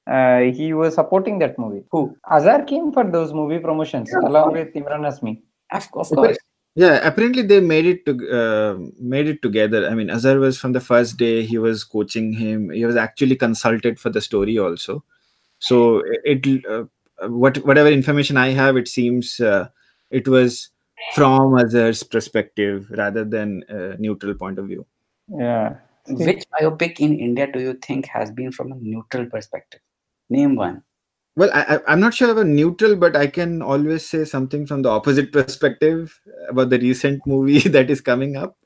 uh, 0.07 0.11
uh, 0.11 0.41
he 0.41 0.73
was 0.73 0.95
supporting 0.95 1.39
that 1.39 1.59
movie. 1.59 1.85
Who? 1.91 2.17
Azhar 2.31 2.65
came 2.65 2.93
for 2.93 3.05
those 3.05 3.33
movie 3.33 3.59
promotions 3.59 4.11
Yeah. 4.13 4.29
along 4.29 4.53
with 4.53 4.75
Emraan 4.75 5.07
Hashmi. 5.07 5.41
Of, 5.71 5.89
of 5.95 6.09
course. 6.11 6.39
Yeah, 6.75 7.07
apparently 7.07 7.43
they 7.43 7.61
made 7.61 7.85
it 7.85 8.07
to 8.07 8.13
uh, 8.33 8.79
made 8.99 9.29
it 9.29 9.43
together. 9.43 9.89
I 9.89 9.95
mean, 9.95 10.09
Azhar 10.09 10.39
was 10.39 10.59
from 10.59 10.73
the 10.73 10.81
first 10.81 11.19
day. 11.19 11.45
He 11.45 11.59
was 11.59 11.85
coaching 11.85 12.33
him. 12.33 12.71
He 12.71 12.87
was 12.87 12.97
actually 12.97 13.37
consulted 13.37 14.01
for 14.01 14.09
the 14.09 14.23
story 14.23 14.59
also. 14.59 15.05
So 15.59 16.03
it 16.25 16.65
uh, 16.67 16.85
what 17.29 17.59
whatever 17.59 17.91
information 17.91 18.39
I 18.39 18.49
have, 18.51 18.77
it 18.77 18.89
seems 18.89 19.39
uh, 19.39 19.69
it 20.11 20.27
was 20.27 20.71
from 21.15 21.53
Azhar's 21.53 22.03
perspective 22.03 22.87
rather 22.91 23.25
than 23.25 23.65
a 23.69 23.97
neutral 23.99 24.35
point 24.35 24.59
of 24.59 24.67
view. 24.67 24.87
Yeah. 25.29 25.77
Which 26.09 26.45
biopic 26.59 27.01
in 27.01 27.19
India 27.19 27.47
do 27.51 27.61
you 27.61 27.75
think 27.75 28.07
has 28.07 28.31
been 28.31 28.51
from 28.51 28.73
a 28.73 28.77
neutral 28.77 29.27
perspective? 29.27 29.81
Name 30.33 30.57
one. 30.57 30.83
Well, 31.37 31.51
I, 31.55 31.77
I, 31.77 31.81
I'm 31.93 32.01
not 32.01 32.15
sure 32.15 32.31
about 32.31 32.47
neutral, 32.47 32.97
but 32.97 33.17
I 33.17 33.27
can 33.27 33.63
always 33.63 34.07
say 34.07 34.25
something 34.25 34.67
from 34.67 34.83
the 34.83 34.91
opposite 34.91 35.33
perspective 35.33 36.21
about 36.49 36.71
the 36.71 36.79
recent 36.79 37.27
movie 37.27 37.61
that 37.77 37.91
is 37.91 38.01
coming 38.01 38.37
up. 38.37 38.57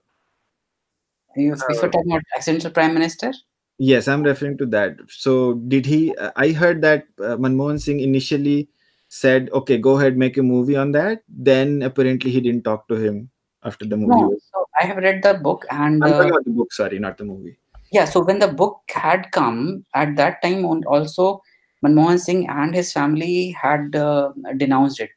You, 1.37 1.53
if 1.53 1.61
you're 1.69 1.91
talking 1.91 2.13
about 2.13 2.23
accidental 2.37 2.71
prime 2.71 2.95
minister, 2.95 3.33
Yes, 3.79 4.09
I'm 4.09 4.23
referring 4.23 4.57
to 4.59 4.67
that. 4.67 4.97
So, 5.09 5.55
did 5.55 5.85
he? 5.87 6.15
uh, 6.17 6.31
I 6.37 6.53
heard 6.53 6.81
that 6.83 7.05
uh, 7.21 7.37
Manmohan 7.37 7.81
Singh 7.81 8.01
initially 8.01 8.69
said, 9.09 9.51
"Okay, 9.53 9.77
go 9.79 9.99
ahead, 9.99 10.17
make 10.17 10.39
a 10.39 10.43
movie 10.43 10.77
on 10.77 10.93
that." 10.93 11.23
Then 11.29 11.83
apparently 11.83 12.31
he 12.31 12.41
didn't 12.41 12.65
talk 12.65 12.89
to 12.89 12.95
him 12.97 13.31
after 13.65 13.85
the 13.85 13.97
movie. 13.99 14.15
no. 14.15 14.39
So 14.53 14.67
I 14.81 14.87
have 14.87 14.97
read 14.99 15.23
the 15.23 15.35
book, 15.35 15.67
and 15.71 16.03
I'm 16.03 16.15
talking 16.15 16.31
uh, 16.31 16.33
about 16.33 16.45
the 16.47 16.53
book. 16.53 16.73
Sorry, 16.73 16.99
not 16.99 17.19
the 17.19 17.25
movie. 17.25 17.59
yeah. 17.93 18.05
So 18.05 18.21
when 18.25 18.39
the 18.39 18.49
book 18.49 18.81
had 18.89 19.31
come 19.33 19.85
at 19.95 20.17
that 20.17 20.43
time, 20.43 20.65
on- 20.65 20.85
also 20.87 21.43
Manmohan 21.87 22.19
Singh 22.21 22.49
and 22.49 22.75
his 22.75 22.93
family 22.93 23.51
had 23.51 23.97
uh, 23.97 24.33
denounced 24.57 25.01
it, 25.01 25.11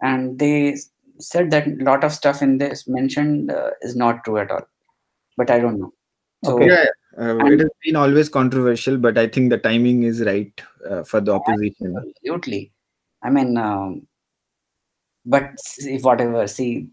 and 0.00 0.38
they 0.38 0.76
said 1.18 1.50
that 1.50 1.66
a 1.66 1.84
lot 1.84 2.04
of 2.04 2.12
stuff 2.12 2.42
in 2.42 2.58
this 2.58 2.86
mentioned 2.86 3.50
uh, 3.50 3.70
is 3.82 3.96
not 3.96 4.24
true 4.24 4.38
at 4.38 4.50
all. 4.50 4.66
but 5.38 5.50
I 5.50 5.60
don't 5.60 5.80
know. 5.80 5.92
So 6.44 6.56
Okay. 6.56 6.66
Yeah, 6.68 6.86
uh, 7.18 7.36
it 7.46 7.60
has 7.60 7.70
been 7.84 7.96
always 7.96 8.28
controversial, 8.28 8.98
but 8.98 9.16
I 9.16 9.26
think 9.28 9.50
the 9.50 9.58
timing 9.58 10.02
is 10.02 10.20
right 10.22 10.60
uh, 10.88 11.02
for 11.04 11.20
the 11.20 11.32
opposition. 11.32 11.96
absolutely. 11.96 12.72
I 13.22 13.30
mean, 13.30 13.56
um, 13.56 14.06
but 15.24 15.58
see, 15.60 15.98
whatever. 15.98 16.46
See, 16.46 16.88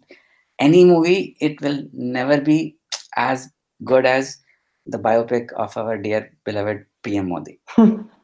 any 0.60 0.86
movie, 0.86 1.36
it 1.40 1.62
will 1.62 1.84
never 1.94 2.40
be 2.42 2.78
as 3.16 3.50
good 3.84 4.06
as 4.06 4.38
the 4.86 4.98
biopic 4.98 5.52
of 5.54 5.78
our 5.78 5.98
dear 5.98 6.32
beloved 6.44 6.86
PM 7.04 7.30
Modi. 7.30 7.60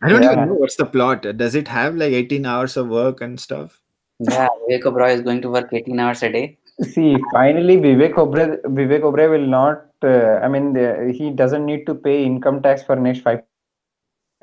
I 0.00 0.08
don't 0.08 0.22
Yeah. 0.22 0.32
even 0.32 0.48
know 0.48 0.54
what's 0.54 0.76
the 0.76 0.86
plot. 0.86 1.22
Does 1.36 1.54
it 1.54 1.68
have 1.68 1.94
like 1.96 2.12
18 2.12 2.46
hours 2.46 2.76
of 2.76 2.88
work 2.88 3.20
and 3.20 3.38
stuff? 3.38 3.80
Yeah, 4.18 4.48
Vivek 4.68 4.82
Oberoi 4.82 5.14
is 5.14 5.20
going 5.20 5.42
to 5.42 5.50
work 5.50 5.72
18 5.72 5.98
hours 5.98 6.22
a 6.22 6.30
day. 6.30 6.58
See, 6.80 7.16
finally, 7.32 7.76
Vivek 7.76 8.14
Oberoi, 8.14 8.60
Vivek 8.62 9.02
Oberoi 9.02 9.30
will 9.30 9.46
not. 9.46 9.86
Uh, 10.02 10.40
I 10.42 10.48
mean, 10.48 10.72
the, 10.72 11.12
he 11.16 11.30
doesn't 11.30 11.64
need 11.64 11.86
to 11.86 11.94
pay 11.94 12.24
income 12.24 12.62
tax 12.62 12.82
for 12.82 12.96
next 12.96 13.20
five 13.20 13.42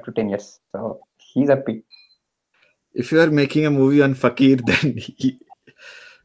to 0.05 0.11
ten 0.11 0.29
years. 0.29 0.59
So 0.71 1.01
he's 1.17 1.49
happy. 1.49 1.83
If 2.93 3.11
you 3.11 3.19
are 3.21 3.29
making 3.31 3.65
a 3.65 3.71
movie 3.71 4.01
on 4.01 4.13
Fakir, 4.13 4.57
then 4.65 4.97
he, 4.97 5.39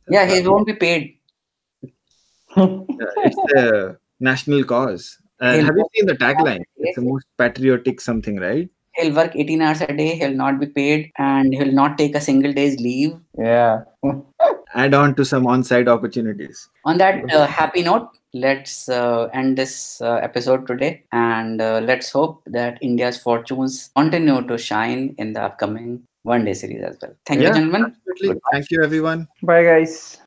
Yeah, 0.09 0.27
he 0.27 0.47
won't 0.47 0.67
be 0.67 0.75
paid. 0.75 1.19
it's 2.57 3.53
a 3.57 3.97
national 4.21 4.65
cause. 4.65 5.19
Uh, 5.41 5.59
have 5.61 5.77
you 5.77 5.87
seen 5.95 6.07
the 6.07 6.15
tagline? 6.15 6.63
It's 6.77 6.97
the 6.97 7.03
most 7.03 7.27
patriotic 7.39 8.01
something, 8.01 8.37
right? 8.37 8.69
He'll 8.95 9.13
work 9.15 9.35
18 9.35 9.61
hours 9.61 9.81
a 9.81 9.89
day, 9.93 10.15
he'll 10.15 10.35
not 10.35 10.61
be 10.61 10.67
paid, 10.67 11.11
and 11.19 11.53
he'll 11.53 11.73
not 11.73 11.99
take 11.99 12.15
a 12.15 12.21
single 12.21 12.53
day's 12.53 12.79
leave. 12.81 13.15
yeah. 13.39 13.83
Add 14.77 14.93
on 14.93 15.15
to 15.15 15.25
some 15.25 15.47
on-site 15.47 15.87
opportunities. 15.87 16.69
On 16.85 16.99
that 16.99 17.33
uh, 17.33 17.47
happy 17.47 17.83
note, 17.83 18.09
let's 18.33 18.89
uh, 18.89 19.29
end 19.33 19.57
this 19.57 20.01
uh, 20.01 20.15
episode 20.17 20.67
today 20.67 21.05
and 21.13 21.61
uh, 21.63 21.81
let's 21.85 22.11
hope 22.11 22.43
that 22.47 22.79
India's 22.83 23.17
fortunes 23.17 23.91
continue 23.97 24.45
to 24.49 24.59
shine 24.59 25.15
in 25.19 25.33
the 25.33 25.43
upcoming 25.43 26.03
one 26.25 26.45
day 26.45 26.55
series 26.55 26.83
as 26.83 26.97
well. 27.01 27.15
Thank 27.25 27.43
Yeah. 27.43 27.49
you, 27.51 27.55
gentlemen. 27.55 27.85
Absolutely. 27.85 28.29
Goodbye. 28.29 28.49
Thank 28.53 28.71
you, 28.73 28.83
everyone. 28.83 29.29
Bye, 29.45 29.63
guys. 29.63 30.19